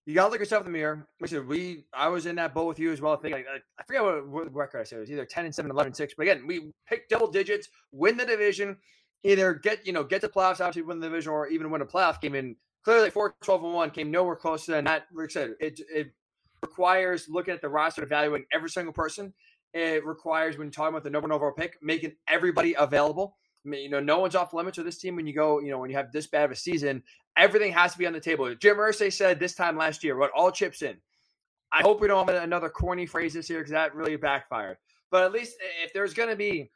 you 0.06 0.14
got 0.14 0.26
to 0.26 0.30
look 0.30 0.40
yourself 0.40 0.66
in 0.66 0.72
the 0.72 0.78
mirror. 0.78 1.06
Listen, 1.20 1.46
we 1.46 1.84
I 1.92 2.08
was 2.08 2.26
in 2.26 2.36
that 2.36 2.54
boat 2.54 2.66
with 2.66 2.78
you 2.78 2.92
as 2.92 3.00
well. 3.00 3.16
Thinking 3.16 3.44
like, 3.44 3.62
I 3.78 3.82
forget 3.84 4.02
what, 4.02 4.28
what 4.28 4.54
record 4.54 4.80
I 4.80 4.84
said. 4.84 4.96
It 4.96 5.00
was 5.00 5.10
either 5.10 5.24
10 5.24 5.44
and 5.46 5.54
7, 5.54 5.70
11 5.70 5.88
and 5.88 5.96
6. 5.96 6.14
But 6.16 6.22
again, 6.24 6.46
we 6.46 6.72
picked 6.88 7.10
double 7.10 7.30
digits, 7.30 7.68
win 7.92 8.16
the 8.16 8.26
division, 8.26 8.76
either 9.22 9.54
get 9.54 9.86
you 9.86 9.92
know 9.92 10.02
get 10.02 10.20
to 10.22 10.28
playoffs, 10.28 10.60
obviously 10.60 10.82
win 10.82 11.00
the 11.00 11.08
division, 11.08 11.32
or 11.32 11.48
even 11.48 11.70
win 11.70 11.82
a 11.82 11.86
playoff 11.86 12.20
game. 12.20 12.34
And 12.34 12.56
clearly 12.84 13.10
4 13.10 13.34
12 13.42 13.64
and 13.64 13.74
1 13.74 13.90
came 13.90 14.10
nowhere 14.10 14.36
close 14.36 14.66
to 14.66 14.72
that. 14.72 14.84
Like 14.84 15.06
I 15.18 15.26
said, 15.28 15.54
it 15.60 15.80
it 15.92 16.12
requires 16.62 17.28
looking 17.28 17.54
at 17.54 17.60
the 17.60 17.68
roster, 17.68 18.02
evaluating 18.02 18.46
every 18.52 18.70
single 18.70 18.92
person. 18.92 19.32
It 19.74 20.04
requires 20.04 20.58
when 20.58 20.70
talking 20.70 20.90
about 20.90 21.04
the 21.04 21.10
number 21.10 21.28
one 21.28 21.34
overall 21.34 21.52
pick, 21.52 21.78
making 21.82 22.12
everybody 22.28 22.74
available. 22.74 23.36
I 23.64 23.68
mean, 23.68 23.82
you 23.82 23.88
know, 23.88 24.00
no 24.00 24.18
one's 24.18 24.34
off 24.34 24.52
limits 24.52 24.76
with 24.76 24.86
this 24.86 24.98
team 24.98 25.16
when 25.16 25.26
you 25.26 25.34
go, 25.34 25.60
you 25.60 25.70
know, 25.70 25.78
when 25.78 25.88
you 25.88 25.96
have 25.96 26.12
this 26.12 26.26
bad 26.26 26.44
of 26.44 26.50
a 26.50 26.56
season, 26.56 27.02
everything 27.36 27.72
has 27.72 27.92
to 27.92 27.98
be 27.98 28.06
on 28.06 28.12
the 28.12 28.20
table. 28.20 28.52
Jim 28.54 28.76
Irsay 28.76 29.12
said 29.12 29.38
this 29.38 29.54
time 29.54 29.76
last 29.76 30.02
year, 30.02 30.16
what 30.16 30.30
all 30.36 30.50
chips 30.50 30.82
in. 30.82 30.96
I 31.72 31.80
hope 31.80 32.00
we 32.00 32.08
don't 32.08 32.28
have 32.28 32.42
another 32.42 32.68
corny 32.68 33.06
phrase 33.06 33.32
this 33.32 33.48
year 33.48 33.60
because 33.60 33.72
that 33.72 33.94
really 33.94 34.16
backfired. 34.16 34.76
But 35.10 35.24
at 35.24 35.32
least 35.32 35.56
if 35.82 35.92
there's 35.92 36.12
going 36.12 36.28
to 36.28 36.36
be 36.36 36.70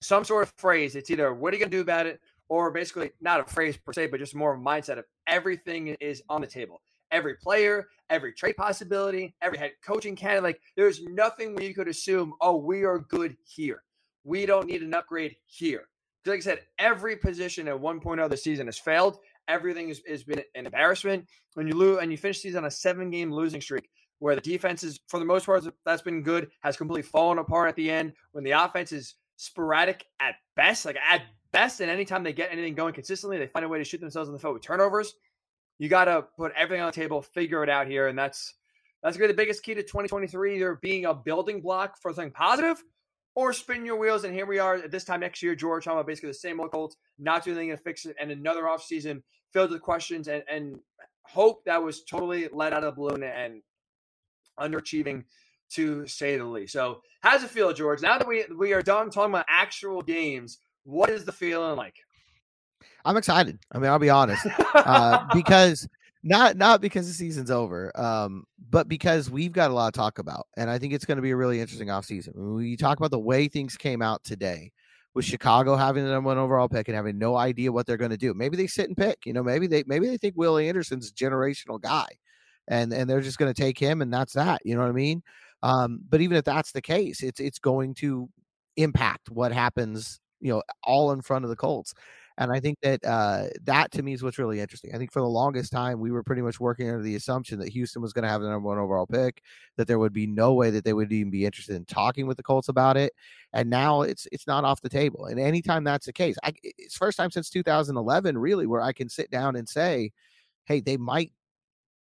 some 0.00 0.24
sort 0.24 0.44
of 0.44 0.54
phrase, 0.56 0.96
it's 0.96 1.10
either 1.10 1.34
what 1.34 1.52
are 1.52 1.56
you 1.56 1.60
going 1.60 1.70
to 1.70 1.76
do 1.76 1.82
about 1.82 2.06
it, 2.06 2.20
or 2.52 2.70
basically 2.70 3.10
not 3.22 3.40
a 3.40 3.44
phrase 3.44 3.78
per 3.78 3.94
se, 3.94 4.08
but 4.08 4.20
just 4.20 4.34
more 4.34 4.52
of 4.52 4.60
a 4.60 4.62
mindset 4.62 4.98
of 4.98 5.06
everything 5.26 5.88
is 6.02 6.22
on 6.28 6.42
the 6.42 6.46
table. 6.46 6.82
Every 7.10 7.34
player, 7.34 7.88
every 8.10 8.34
trade 8.34 8.58
possibility, 8.58 9.34
every 9.40 9.56
head 9.56 9.72
coaching 9.82 10.14
candidate. 10.14 10.42
Like 10.42 10.60
there's 10.76 11.02
nothing 11.02 11.54
where 11.54 11.64
you 11.64 11.72
could 11.72 11.88
assume, 11.88 12.34
oh, 12.42 12.56
we 12.56 12.84
are 12.84 12.98
good 12.98 13.38
here. 13.42 13.84
We 14.24 14.44
don't 14.44 14.66
need 14.66 14.82
an 14.82 14.92
upgrade 14.92 15.36
here. 15.46 15.88
Like 16.26 16.36
I 16.36 16.40
said, 16.40 16.60
every 16.78 17.16
position 17.16 17.68
at 17.68 17.80
one 17.80 18.00
point 18.00 18.20
of 18.20 18.30
the 18.30 18.36
season 18.36 18.66
has 18.66 18.78
failed. 18.78 19.16
Everything 19.48 19.88
has, 19.88 20.02
has 20.06 20.22
been 20.22 20.42
an 20.54 20.66
embarrassment. 20.66 21.26
When 21.54 21.66
you 21.66 21.72
lose 21.72 22.00
and 22.02 22.10
you 22.10 22.18
finish 22.18 22.42
season 22.42 22.58
on 22.58 22.66
a 22.66 22.70
seven 22.70 23.10
game 23.10 23.32
losing 23.32 23.62
streak, 23.62 23.88
where 24.18 24.34
the 24.34 24.42
defense 24.42 24.82
is, 24.82 25.00
for 25.08 25.18
the 25.18 25.24
most 25.24 25.46
part, 25.46 25.64
that's 25.86 26.02
been 26.02 26.22
good, 26.22 26.50
has 26.60 26.76
completely 26.76 27.00
fallen 27.00 27.38
apart 27.38 27.70
at 27.70 27.76
the 27.76 27.90
end. 27.90 28.12
When 28.32 28.44
the 28.44 28.50
offense 28.50 28.92
is 28.92 29.14
sporadic 29.36 30.04
at 30.20 30.34
best, 30.54 30.84
like 30.84 30.96
at 30.96 31.22
best, 31.52 31.80
and 31.80 31.90
anytime 31.90 32.22
they 32.22 32.32
get 32.32 32.52
anything 32.52 32.74
going 32.74 32.94
consistently, 32.94 33.38
they 33.38 33.46
find 33.46 33.64
a 33.64 33.68
way 33.68 33.78
to 33.78 33.84
shoot 33.84 34.00
themselves 34.00 34.28
in 34.28 34.32
the 34.32 34.38
foot 34.38 34.54
with 34.54 34.62
turnovers. 34.62 35.14
You 35.78 35.88
got 35.88 36.04
to 36.06 36.26
put 36.36 36.52
everything 36.56 36.82
on 36.82 36.88
the 36.88 36.92
table, 36.92 37.22
figure 37.22 37.62
it 37.62 37.68
out 37.68 37.86
here, 37.86 38.08
and 38.08 38.18
that's 38.18 38.54
that's 39.02 39.16
going 39.16 39.28
to 39.28 39.32
be 39.32 39.36
the 39.36 39.42
biggest 39.42 39.64
key 39.64 39.74
to 39.74 39.82
2023, 39.82 40.56
either 40.56 40.78
being 40.80 41.06
a 41.06 41.14
building 41.14 41.60
block 41.60 41.96
for 42.00 42.12
something 42.12 42.30
positive 42.30 42.82
or 43.34 43.52
spin 43.52 43.84
your 43.84 43.96
wheels. 43.96 44.24
And 44.24 44.32
here 44.32 44.46
we 44.46 44.58
are 44.58 44.76
at 44.76 44.90
this 44.90 45.04
time 45.04 45.20
next 45.20 45.42
year, 45.42 45.56
George, 45.56 45.84
talking 45.84 45.98
about 45.98 46.06
basically 46.06 46.30
the 46.30 46.34
same 46.34 46.60
old 46.60 46.70
Colts, 46.70 46.96
not 47.18 47.44
doing 47.44 47.56
anything 47.58 47.76
to 47.76 47.82
fix 47.82 48.06
it, 48.06 48.16
and 48.20 48.30
another 48.30 48.62
offseason 48.62 49.22
filled 49.52 49.70
with 49.70 49.82
questions 49.82 50.28
and, 50.28 50.42
and 50.48 50.78
hope 51.24 51.64
that 51.64 51.82
was 51.82 52.04
totally 52.04 52.48
let 52.52 52.72
out 52.72 52.84
of 52.84 52.94
the 52.94 53.00
balloon 53.00 53.22
and 53.22 53.62
underachieving 54.58 55.24
to 55.70 56.06
say 56.06 56.36
the 56.36 56.44
least. 56.44 56.72
So, 56.72 57.00
how's 57.22 57.42
it 57.42 57.50
feel, 57.50 57.72
George? 57.72 58.02
Now 58.02 58.18
that 58.18 58.28
we 58.28 58.44
we 58.56 58.72
are 58.72 58.82
done 58.82 59.10
talking 59.10 59.32
about 59.32 59.46
actual 59.48 60.02
games, 60.02 60.58
what 60.84 61.10
is 61.10 61.24
the 61.24 61.32
feeling 61.32 61.76
like? 61.76 61.96
I'm 63.04 63.16
excited. 63.16 63.58
I 63.72 63.78
mean, 63.78 63.90
I'll 63.90 63.98
be 63.98 64.10
honest, 64.10 64.46
uh, 64.74 65.26
because 65.34 65.88
not 66.22 66.56
not 66.56 66.80
because 66.80 67.06
the 67.06 67.14
season's 67.14 67.50
over, 67.50 67.92
um, 67.98 68.44
but 68.70 68.88
because 68.88 69.30
we've 69.30 69.52
got 69.52 69.70
a 69.70 69.74
lot 69.74 69.92
to 69.92 69.98
talk 69.98 70.18
about, 70.18 70.46
and 70.56 70.70
I 70.70 70.78
think 70.78 70.92
it's 70.92 71.04
going 71.04 71.16
to 71.16 71.22
be 71.22 71.30
a 71.30 71.36
really 71.36 71.60
interesting 71.60 71.88
offseason. 71.88 72.34
When 72.34 72.54
we 72.54 72.76
talk 72.76 72.98
about 72.98 73.10
the 73.10 73.18
way 73.18 73.48
things 73.48 73.76
came 73.76 74.02
out 74.02 74.22
today, 74.24 74.72
with 75.14 75.24
Chicago 75.24 75.76
having 75.76 76.04
the 76.04 76.10
number 76.10 76.28
one 76.28 76.38
overall 76.38 76.68
pick 76.68 76.88
and 76.88 76.96
having 76.96 77.18
no 77.18 77.36
idea 77.36 77.72
what 77.72 77.86
they're 77.86 77.96
going 77.96 78.10
to 78.10 78.16
do, 78.16 78.34
maybe 78.34 78.56
they 78.56 78.66
sit 78.66 78.88
and 78.88 78.96
pick. 78.96 79.18
You 79.26 79.32
know, 79.32 79.42
maybe 79.42 79.66
they 79.66 79.84
maybe 79.86 80.08
they 80.08 80.16
think 80.16 80.36
Willie 80.36 80.68
Anderson's 80.68 81.10
a 81.10 81.12
generational 81.12 81.80
guy, 81.80 82.06
and 82.68 82.92
and 82.92 83.08
they're 83.08 83.20
just 83.20 83.38
going 83.38 83.52
to 83.52 83.60
take 83.60 83.78
him, 83.78 84.02
and 84.02 84.12
that's 84.12 84.32
that. 84.34 84.62
You 84.64 84.74
know 84.74 84.82
what 84.82 84.90
I 84.90 84.92
mean? 84.92 85.22
Um, 85.62 86.00
but 86.08 86.20
even 86.20 86.36
if 86.36 86.44
that's 86.44 86.72
the 86.72 86.82
case, 86.82 87.22
it's 87.22 87.40
it's 87.40 87.58
going 87.58 87.94
to 87.96 88.28
impact 88.76 89.30
what 89.30 89.52
happens. 89.52 90.20
You 90.42 90.52
know, 90.54 90.62
all 90.84 91.12
in 91.12 91.22
front 91.22 91.44
of 91.44 91.50
the 91.50 91.56
Colts. 91.56 91.94
And 92.38 92.50
I 92.50 92.60
think 92.60 92.78
that 92.82 93.04
uh, 93.04 93.48
that 93.64 93.90
to 93.92 94.02
me 94.02 94.14
is 94.14 94.22
what's 94.22 94.38
really 94.38 94.60
interesting. 94.60 94.94
I 94.94 94.98
think 94.98 95.12
for 95.12 95.20
the 95.20 95.28
longest 95.28 95.70
time, 95.70 96.00
we 96.00 96.10
were 96.10 96.22
pretty 96.22 96.42
much 96.42 96.58
working 96.58 96.88
under 96.88 97.02
the 97.02 97.14
assumption 97.14 97.58
that 97.58 97.68
Houston 97.68 98.00
was 98.00 98.12
going 98.12 98.22
to 98.22 98.28
have 98.28 98.40
the 98.40 98.48
number 98.48 98.68
one 98.68 98.78
overall 98.78 99.06
pick, 99.06 99.42
that 99.76 99.86
there 99.86 99.98
would 99.98 100.14
be 100.14 100.26
no 100.26 100.54
way 100.54 100.70
that 100.70 100.84
they 100.84 100.94
would 100.94 101.12
even 101.12 101.30
be 101.30 101.44
interested 101.44 101.76
in 101.76 101.84
talking 101.84 102.26
with 102.26 102.38
the 102.38 102.42
Colts 102.42 102.68
about 102.68 102.96
it. 102.96 103.12
And 103.52 103.68
now 103.68 104.02
it's 104.02 104.26
it's 104.32 104.46
not 104.46 104.64
off 104.64 104.80
the 104.80 104.88
table. 104.88 105.26
And 105.26 105.38
anytime 105.38 105.84
that's 105.84 106.06
the 106.06 106.12
case, 106.12 106.36
I, 106.42 106.52
it's 106.62 106.96
first 106.96 107.18
time 107.18 107.30
since 107.30 107.50
2011, 107.50 108.38
really, 108.38 108.66
where 108.66 108.80
I 108.80 108.92
can 108.94 109.08
sit 109.10 109.30
down 109.30 109.56
and 109.56 109.68
say, 109.68 110.10
"Hey, 110.66 110.80
they 110.80 110.96
might 110.96 111.32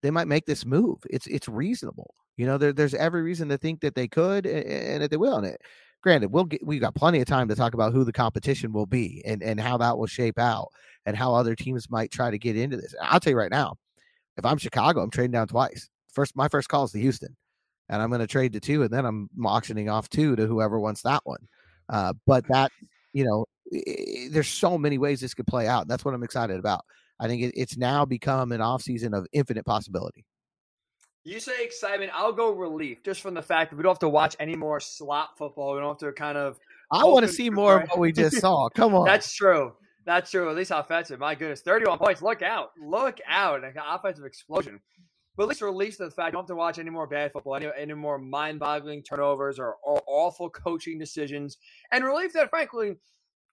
they 0.02 0.10
might 0.10 0.28
make 0.28 0.46
this 0.46 0.64
move. 0.66 0.98
It's 1.10 1.26
it's 1.26 1.48
reasonable." 1.48 2.14
You 2.36 2.46
know, 2.46 2.58
there, 2.58 2.72
there's 2.72 2.94
every 2.94 3.22
reason 3.22 3.48
to 3.48 3.58
think 3.58 3.80
that 3.80 3.94
they 3.94 4.08
could 4.08 4.46
and, 4.46 4.64
and 4.66 5.02
that 5.02 5.10
they 5.10 5.16
will. 5.16 5.36
And 5.38 5.46
it, 5.46 5.60
granted, 6.06 6.30
we'll 6.30 6.44
get 6.44 6.64
we've 6.64 6.80
got 6.80 6.94
plenty 6.94 7.20
of 7.20 7.26
time 7.26 7.48
to 7.48 7.56
talk 7.56 7.74
about 7.74 7.92
who 7.92 8.04
the 8.04 8.12
competition 8.12 8.72
will 8.72 8.86
be 8.86 9.20
and 9.24 9.42
and 9.42 9.58
how 9.58 9.76
that 9.76 9.98
will 9.98 10.06
shape 10.06 10.38
out 10.38 10.68
and 11.04 11.16
how 11.16 11.34
other 11.34 11.56
teams 11.56 11.90
might 11.90 12.12
try 12.12 12.30
to 12.30 12.38
get 12.38 12.56
into 12.56 12.76
this. 12.76 12.94
I'll 13.02 13.18
tell 13.18 13.32
you 13.32 13.36
right 13.36 13.50
now, 13.50 13.74
if 14.36 14.44
I'm 14.44 14.56
Chicago, 14.56 15.02
I'm 15.02 15.10
trading 15.10 15.32
down 15.32 15.48
twice. 15.48 15.88
First, 16.12 16.36
my 16.36 16.46
first 16.46 16.68
call 16.68 16.84
is 16.84 16.92
to 16.92 17.00
Houston, 17.00 17.36
and 17.88 18.00
I'm 18.00 18.08
going 18.10 18.20
to 18.20 18.28
trade 18.28 18.52
to 18.52 18.60
two, 18.60 18.84
and 18.84 18.90
then 18.92 19.04
I'm 19.04 19.28
auctioning 19.44 19.88
off 19.88 20.08
two 20.08 20.36
to 20.36 20.46
whoever 20.46 20.78
wants 20.78 21.02
that 21.02 21.22
one. 21.24 21.48
Uh, 21.88 22.12
but 22.24 22.46
that, 22.50 22.70
you 23.12 23.24
know, 23.24 23.46
there's 24.30 24.48
so 24.48 24.78
many 24.78 24.98
ways 24.98 25.20
this 25.20 25.34
could 25.34 25.48
play 25.48 25.66
out. 25.66 25.88
That's 25.88 26.04
what 26.04 26.14
I'm 26.14 26.22
excited 26.22 26.60
about. 26.60 26.84
I 27.18 27.26
think 27.26 27.42
it, 27.42 27.52
it's 27.56 27.76
now 27.76 28.04
become 28.04 28.52
an 28.52 28.60
offseason 28.60 29.12
of 29.12 29.26
infinite 29.32 29.66
possibility. 29.66 30.24
You 31.26 31.40
say 31.40 31.64
excitement. 31.64 32.12
I'll 32.14 32.32
go 32.32 32.52
relief 32.52 33.02
just 33.02 33.20
from 33.20 33.34
the 33.34 33.42
fact 33.42 33.70
that 33.70 33.76
we 33.76 33.82
don't 33.82 33.90
have 33.90 33.98
to 33.98 34.08
watch 34.08 34.36
any 34.38 34.54
more 34.54 34.78
slot 34.78 35.36
football. 35.36 35.74
We 35.74 35.80
don't 35.80 35.88
have 35.88 35.98
to 35.98 36.12
kind 36.12 36.38
of. 36.38 36.60
I 36.92 37.02
want 37.02 37.26
to 37.26 37.32
see 37.32 37.50
more 37.50 37.80
of 37.80 37.88
what 37.88 37.98
we 37.98 38.12
just 38.12 38.36
saw. 38.40 38.68
Come 38.68 38.94
on. 38.94 39.04
That's 39.06 39.34
true. 39.34 39.72
That's 40.04 40.30
true. 40.30 40.48
At 40.48 40.54
least 40.54 40.70
offensive. 40.72 41.18
My 41.18 41.34
goodness. 41.34 41.62
31 41.62 41.98
points. 41.98 42.22
Look 42.22 42.42
out. 42.42 42.70
Look 42.80 43.18
out. 43.26 43.64
An 43.64 43.72
offensive 43.76 44.24
explosion. 44.24 44.78
But 45.36 45.42
at 45.42 45.48
least 45.48 45.62
release 45.62 45.96
the 45.96 46.12
fact 46.12 46.28
you 46.28 46.32
don't 46.34 46.42
have 46.42 46.46
to 46.46 46.54
watch 46.54 46.78
any 46.78 46.90
more 46.90 47.08
bad 47.08 47.32
football, 47.32 47.56
any, 47.56 47.66
any 47.76 47.94
more 47.94 48.18
mind 48.18 48.60
boggling 48.60 49.02
turnovers 49.02 49.58
or, 49.58 49.74
or 49.82 50.00
awful 50.06 50.48
coaching 50.48 50.96
decisions. 50.96 51.58
And 51.90 52.04
relief 52.04 52.34
that, 52.34 52.50
frankly, 52.50 52.94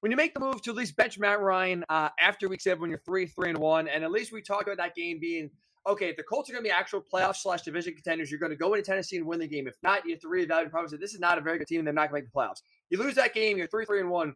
when 0.01 0.11
you 0.11 0.15
make 0.15 0.35
the 0.35 0.39
move 0.39 0.61
to 0.61 0.69
at 0.69 0.75
least 0.75 0.95
bench 0.95 1.17
Matt 1.17 1.41
Ryan 1.41 1.83
uh, 1.89 2.09
after 2.19 2.47
week 2.47 2.61
seven 2.61 2.81
when 2.81 2.91
you're 2.91 2.99
three, 2.99 3.25
three, 3.25 3.49
and 3.49 3.57
one, 3.57 3.87
and 3.87 4.03
at 4.03 4.11
least 4.11 4.31
we 4.31 4.43
talk 4.43 4.61
about 4.61 4.77
that 4.77 4.93
game 4.93 5.17
being 5.19 5.49
okay, 5.87 6.09
if 6.09 6.17
the 6.17 6.23
Colts 6.23 6.49
are 6.49 6.53
going 6.53 6.63
to 6.63 6.67
be 6.67 6.71
actual 6.71 7.01
playoff 7.01 7.35
slash 7.35 7.61
division 7.61 7.93
contenders, 7.93 8.31
you're 8.31 8.39
going 8.39 8.51
to 8.51 8.55
go 8.55 8.73
into 8.73 8.85
Tennessee 8.85 9.17
and 9.17 9.25
win 9.25 9.39
the 9.39 9.47
game. 9.47 9.67
If 9.67 9.75
not, 9.83 10.05
you 10.05 10.11
have 10.11 10.21
to 10.21 10.27
reevaluate. 10.27 10.71
Probably 10.71 10.89
say 10.89 10.97
this 10.97 11.13
is 11.13 11.19
not 11.19 11.37
a 11.37 11.41
very 11.41 11.57
good 11.57 11.67
team. 11.67 11.79
And 11.79 11.87
they're 11.87 11.93
not 11.93 12.09
going 12.09 12.21
to 12.21 12.25
make 12.25 12.33
the 12.33 12.39
playoffs. 12.39 12.61
You 12.89 12.99
lose 12.99 13.15
that 13.15 13.33
game, 13.33 13.57
you're 13.57 13.67
three, 13.67 13.85
three, 13.85 13.99
and 13.99 14.09
one. 14.09 14.35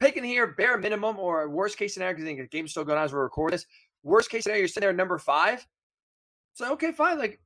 Picking 0.00 0.24
here, 0.24 0.48
bare 0.48 0.78
minimum 0.78 1.18
or 1.18 1.48
worst 1.48 1.78
case 1.78 1.94
scenario, 1.94 2.16
because 2.16 2.36
the 2.36 2.46
game's 2.48 2.72
still 2.72 2.84
going 2.84 2.98
on 2.98 3.04
as 3.04 3.12
we 3.12 3.20
record 3.20 3.52
this. 3.52 3.66
Worst 4.02 4.30
case 4.30 4.42
scenario, 4.42 4.62
you're 4.62 4.68
sitting 4.68 4.88
there 4.88 4.92
number 4.92 5.18
five. 5.18 5.64
So 6.54 6.72
okay, 6.72 6.90
fine. 6.90 7.18
Like 7.18 7.40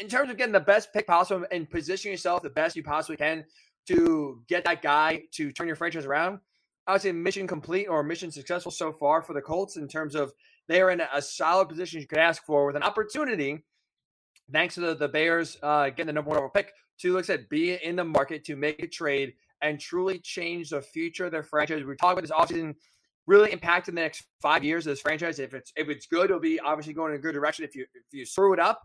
in 0.00 0.08
terms 0.08 0.30
of 0.30 0.36
getting 0.36 0.52
the 0.52 0.60
best 0.60 0.92
pick 0.92 1.06
possible 1.06 1.46
and 1.50 1.68
positioning 1.68 2.12
yourself 2.12 2.42
the 2.42 2.50
best 2.50 2.76
you 2.76 2.82
possibly 2.82 3.16
can 3.16 3.44
to 3.86 4.42
get 4.48 4.64
that 4.64 4.82
guy 4.82 5.22
to 5.32 5.52
turn 5.52 5.66
your 5.66 5.76
franchise 5.76 6.04
around, 6.04 6.38
I 6.86 6.92
would 6.92 7.02
say 7.02 7.12
mission 7.12 7.46
complete 7.46 7.86
or 7.86 8.02
mission 8.02 8.30
successful 8.30 8.72
so 8.72 8.92
far 8.92 9.22
for 9.22 9.32
the 9.32 9.40
Colts 9.40 9.76
in 9.76 9.88
terms 9.88 10.14
of 10.14 10.32
they 10.70 10.80
are 10.80 10.90
in 10.90 11.02
a 11.12 11.20
solid 11.20 11.68
position 11.68 12.00
you 12.00 12.06
could 12.06 12.18
ask 12.18 12.44
for 12.44 12.64
with 12.64 12.76
an 12.76 12.84
opportunity 12.84 13.64
thanks 14.52 14.74
to 14.76 14.80
the, 14.80 14.94
the 14.94 15.08
Bears 15.08 15.58
uh, 15.64 15.90
getting 15.90 16.06
the 16.06 16.12
number 16.12 16.28
one 16.28 16.38
overall 16.38 16.52
pick 16.54 16.72
to, 17.00 17.12
like 17.12 17.24
I 17.24 17.26
said, 17.26 17.48
be 17.48 17.74
in 17.74 17.96
the 17.96 18.04
market 18.04 18.44
to 18.44 18.54
make 18.54 18.80
a 18.80 18.86
trade 18.86 19.34
and 19.62 19.80
truly 19.80 20.20
change 20.20 20.70
the 20.70 20.80
future 20.80 21.26
of 21.26 21.32
their 21.32 21.42
franchise. 21.42 21.82
We 21.84 21.96
talk 21.96 22.12
about 22.12 22.22
this 22.22 22.30
offseason 22.30 22.76
really 23.26 23.50
impacting 23.50 23.86
the 23.86 23.92
next 23.92 24.24
five 24.40 24.62
years 24.62 24.86
of 24.86 24.92
this 24.92 25.00
franchise. 25.00 25.40
If 25.40 25.54
it's 25.54 25.72
if 25.74 25.88
it's 25.88 26.06
good, 26.06 26.26
it'll 26.26 26.38
be 26.38 26.60
obviously 26.60 26.92
going 26.92 27.12
in 27.12 27.18
a 27.18 27.22
good 27.22 27.34
direction. 27.34 27.64
If 27.64 27.74
you 27.74 27.86
if 27.92 28.04
you 28.12 28.24
screw 28.24 28.52
it 28.52 28.60
up, 28.60 28.80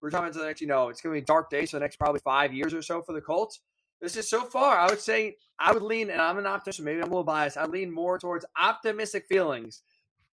we're 0.00 0.10
talking 0.10 0.28
about 0.28 0.40
the 0.40 0.46
next, 0.46 0.62
you 0.62 0.66
know, 0.66 0.88
it's 0.88 1.02
gonna 1.02 1.14
be 1.14 1.20
dark 1.20 1.50
days 1.50 1.70
for 1.70 1.76
the 1.76 1.80
next 1.80 1.96
probably 1.96 2.20
five 2.20 2.54
years 2.54 2.72
or 2.72 2.80
so 2.80 3.02
for 3.02 3.12
the 3.12 3.20
Colts. 3.20 3.60
This 4.00 4.16
is 4.16 4.28
so 4.28 4.44
far, 4.44 4.78
I 4.78 4.86
would 4.86 5.00
say 5.00 5.36
I 5.58 5.72
would 5.72 5.82
lean, 5.82 6.08
and 6.08 6.20
I'm 6.20 6.38
an 6.38 6.46
optimist, 6.46 6.80
maybe 6.80 6.98
I'm 6.98 7.04
a 7.04 7.10
little 7.10 7.24
biased. 7.24 7.58
I 7.58 7.66
lean 7.66 7.90
more 7.90 8.18
towards 8.18 8.46
optimistic 8.58 9.26
feelings 9.26 9.82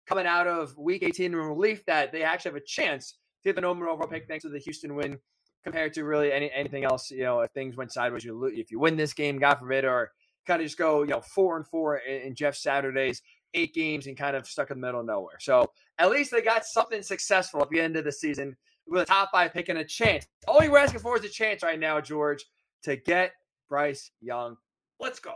coming 0.07 0.25
out 0.25 0.47
of 0.47 0.77
week 0.77 1.03
18 1.03 1.27
in 1.27 1.35
relief 1.35 1.85
that 1.85 2.11
they 2.11 2.23
actually 2.23 2.51
have 2.51 2.61
a 2.61 2.65
chance 2.65 3.17
to 3.41 3.49
get 3.49 3.55
the 3.55 3.61
number 3.61 3.87
overall 3.87 4.07
pick 4.07 4.27
thanks 4.27 4.43
to 4.43 4.49
the 4.49 4.59
Houston 4.59 4.95
win 4.95 5.17
compared 5.63 5.93
to 5.93 6.03
really 6.03 6.31
any, 6.31 6.51
anything 6.51 6.83
else. 6.83 7.09
You 7.11 7.23
know, 7.23 7.41
if 7.41 7.51
things 7.51 7.77
went 7.77 7.91
sideways, 7.91 8.23
you 8.23 8.45
if 8.45 8.71
you 8.71 8.79
win 8.79 8.97
this 8.97 9.13
game, 9.13 9.39
God 9.39 9.55
forbid, 9.55 9.85
or 9.85 10.11
kind 10.45 10.61
of 10.61 10.67
just 10.67 10.77
go, 10.77 11.03
you 11.03 11.09
know, 11.09 11.21
four 11.21 11.55
and 11.57 11.65
four 11.65 11.97
in, 11.97 12.21
in 12.21 12.35
Jeff 12.35 12.55
Saturday's 12.55 13.21
eight 13.53 13.73
games 13.73 14.07
and 14.07 14.17
kind 14.17 14.35
of 14.35 14.47
stuck 14.47 14.71
in 14.71 14.79
the 14.79 14.85
middle 14.85 14.99
of 14.99 15.05
nowhere. 15.05 15.39
So 15.39 15.71
at 15.99 16.09
least 16.09 16.31
they 16.31 16.41
got 16.41 16.65
something 16.65 17.01
successful 17.01 17.61
at 17.61 17.69
the 17.69 17.79
end 17.79 17.95
of 17.95 18.03
the 18.03 18.11
season 18.11 18.55
with 18.87 19.03
a 19.03 19.05
top 19.05 19.29
five 19.31 19.53
pick 19.53 19.69
and 19.69 19.79
a 19.79 19.85
chance. 19.85 20.25
All 20.47 20.63
you're 20.63 20.77
asking 20.77 21.01
for 21.01 21.17
is 21.17 21.23
a 21.23 21.29
chance 21.29 21.63
right 21.63 21.79
now, 21.79 22.01
George, 22.01 22.45
to 22.83 22.95
get 22.95 23.33
Bryce 23.69 24.11
Young. 24.21 24.57
Let's 24.99 25.19
go. 25.19 25.33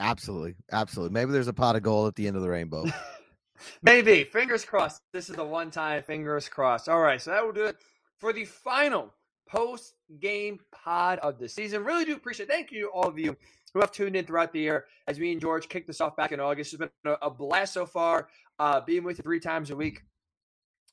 Absolutely. 0.00 0.54
Absolutely. 0.72 1.12
Maybe 1.12 1.30
there's 1.30 1.48
a 1.48 1.52
pot 1.52 1.76
of 1.76 1.82
gold 1.82 2.08
at 2.08 2.16
the 2.16 2.26
end 2.26 2.36
of 2.36 2.42
the 2.42 2.48
rainbow. 2.48 2.84
Maybe. 3.82 4.24
Fingers 4.24 4.64
crossed. 4.64 5.02
This 5.12 5.28
is 5.28 5.36
the 5.36 5.44
one 5.44 5.70
time. 5.70 6.02
Fingers 6.02 6.48
crossed. 6.48 6.88
All 6.88 7.00
right. 7.00 7.20
So 7.20 7.30
that 7.30 7.44
will 7.44 7.52
do 7.52 7.66
it 7.66 7.76
for 8.18 8.32
the 8.32 8.46
final 8.46 9.12
post 9.46 9.94
game 10.18 10.58
pod 10.72 11.18
of 11.18 11.38
the 11.38 11.48
season. 11.48 11.84
Really 11.84 12.04
do 12.04 12.14
appreciate. 12.14 12.48
Thank 12.48 12.72
you, 12.72 12.90
all 12.94 13.08
of 13.08 13.18
you 13.18 13.36
who 13.74 13.80
have 13.80 13.92
tuned 13.92 14.16
in 14.16 14.24
throughout 14.24 14.52
the 14.52 14.60
year 14.60 14.86
as 15.06 15.18
me 15.18 15.32
and 15.32 15.40
George 15.40 15.68
kicked 15.68 15.86
this 15.86 16.00
off 16.00 16.16
back 16.16 16.32
in 16.32 16.40
August. 16.40 16.72
It's 16.72 16.78
been 16.80 17.16
a, 17.22 17.30
blast 17.30 17.74
so 17.74 17.86
far, 17.86 18.28
uh, 18.58 18.80
being 18.80 19.04
with 19.04 19.18
you 19.18 19.22
three 19.22 19.40
times 19.40 19.70
a 19.70 19.76
week 19.76 20.02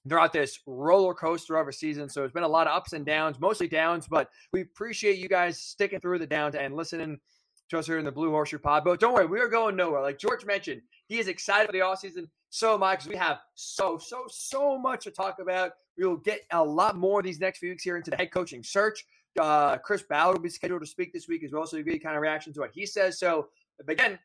throughout 0.08 0.34
this 0.34 0.60
roller 0.65 1.13
coaster 1.13 1.58
of 1.58 1.67
a 1.67 1.74
season. 1.74 2.10
So 2.10 2.24
it's 2.24 2.34
been 2.34 2.43
a 2.43 2.48
lot 2.48 2.67
of 2.67 2.76
ups 2.76 2.93
and 2.93 3.06
downs, 3.06 3.39
mostly 3.39 3.67
downs, 3.67 4.08
but 4.08 4.30
we 4.54 4.62
appreciate 4.62 5.17
you 5.17 5.28
guys 5.28 5.60
sticking 5.60 6.00
through 6.00 6.20
the 6.20 6.28
downs 6.28 6.56
and 6.56 6.76
listening 6.76 7.20
to 7.69 7.80
us 7.80 7.88
here 7.88 7.97
in 7.97 8.06
the 8.06 8.12
Blue 8.12 8.32
Horseshoe 8.32 8.60
Pod. 8.60 8.84
But 8.84 8.99
don't 8.99 9.13
worry, 9.13 9.25
we 9.25 9.39
are 9.39 9.47
going 9.47 9.75
nowhere. 9.75 10.01
Like 10.01 10.19
George 10.19 10.45
mentioned, 10.45 10.82
he 11.08 11.19
is 11.19 11.27
excited 11.27 11.67
for 11.67 11.73
the 11.73 11.82
off 11.82 11.99
season. 11.99 12.30
So 12.49 12.73
am 12.73 12.84
I, 12.84 12.93
because 12.93 13.10
we 13.10 13.15
have 13.15 13.39
so, 13.56 13.97
so, 13.97 14.23
so 14.30 14.77
much 14.77 15.03
to 15.03 15.12
talk 15.12 15.39
about. 15.39 15.71
We 15.97 16.06
will 16.06 16.17
get 16.17 16.41
a 16.51 16.63
lot 16.63 16.95
more 16.95 17.21
these 17.21 17.39
next 17.39 17.60
few 17.60 17.69
weeks 17.69 17.84
here 17.84 17.97
into 17.97 18.12
the 18.12 18.17
head 18.17 18.32
coaching 18.32 18.63
search. 18.63 19.06
Uh, 19.39 19.77
Chris 19.77 20.03
Ballard 20.03 20.38
will 20.38 20.43
be 20.43 20.49
scheduled 20.49 20.82
to 20.82 20.88
speak 20.88 21.13
this 21.13 21.27
week 21.27 21.43
as 21.43 21.51
well, 21.51 21.65
so 21.65 21.77
you 21.77 21.84
get 21.84 22.01
kind 22.01 22.15
of 22.15 22.21
reaction 22.21 22.53
to 22.53 22.62
what 22.62 22.71
he 22.73 22.86
says. 22.86 23.19
So, 23.19 23.49
again, 23.88 24.17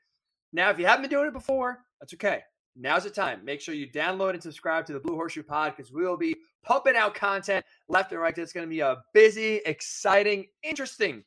now 0.53 0.71
if 0.71 0.79
you 0.79 0.87
haven't 0.87 1.03
been 1.03 1.11
doing 1.11 1.27
it 1.27 1.33
before, 1.33 1.81
that's 2.01 2.15
okay. 2.15 2.43
Now's 2.77 3.05
the 3.05 3.11
time. 3.11 3.45
Make 3.45 3.61
sure 3.61 3.75
you 3.75 3.87
download 3.89 4.31
and 4.31 4.43
subscribe 4.43 4.87
to 4.87 4.95
the 4.95 5.01
Blue 5.01 5.15
Horseshoe 5.15 5.43
Pod 5.43 5.75
because 5.77 5.93
we 5.93 6.03
will 6.03 6.17
be 6.17 6.37
pumping 6.65 6.97
out 6.97 7.15
content 7.15 7.65
left 7.89 8.13
and 8.13 8.21
right. 8.21 8.37
It's 8.37 8.53
going 8.53 8.67
to 8.67 8.71
be 8.71 8.81
a 8.81 9.03
busy, 9.13 9.57
exciting, 9.67 10.47
interesting 10.63 11.23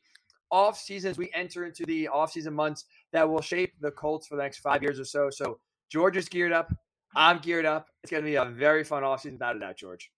off 0.56 0.80
season 0.80 1.12
as 1.12 1.18
we 1.18 1.30
enter 1.34 1.66
into 1.66 1.86
the 1.86 2.08
off 2.08 2.32
season 2.32 2.54
months 2.54 2.86
that 3.12 3.28
will 3.30 3.42
shape 3.42 3.74
the 3.82 3.92
Colts 3.92 4.26
for 4.26 4.38
the 4.38 4.42
next 4.42 4.60
five 4.60 4.82
years 4.82 5.02
or 5.02 5.04
so. 5.04 5.30
So 5.30 5.60
George 5.92 6.16
is 6.16 6.30
geared 6.30 6.54
up. 6.54 6.74
I'm 7.14 7.40
geared 7.40 7.66
up. 7.66 7.90
It's 8.04 8.12
going 8.12 8.24
to 8.24 8.30
be 8.30 8.36
a 8.36 8.46
very 8.46 8.86
fun 8.86 9.04
off 9.04 9.22
season 9.22 9.34
without 9.34 9.58
a 9.58 9.60
doubt, 9.60 9.76
George. 9.76 10.10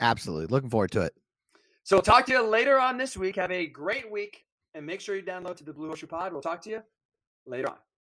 Absolutely. 0.00 0.46
Looking 0.46 0.68
forward 0.68 0.90
to 0.92 1.02
it. 1.02 1.14
So 1.84 1.94
we'll 1.94 2.02
talk 2.02 2.26
to 2.26 2.32
you 2.32 2.42
later 2.42 2.80
on 2.80 2.98
this 2.98 3.16
week. 3.16 3.36
Have 3.36 3.52
a 3.52 3.66
great 3.68 4.10
week 4.10 4.44
and 4.74 4.84
make 4.84 5.00
sure 5.00 5.14
you 5.14 5.22
download 5.22 5.56
to 5.58 5.64
the 5.64 5.72
Blue 5.72 5.86
Horseshoe 5.86 6.08
Pod. 6.08 6.32
We'll 6.32 6.42
talk 6.42 6.60
to 6.62 6.70
you 6.70 6.82
later 7.46 7.68
on. 7.68 7.76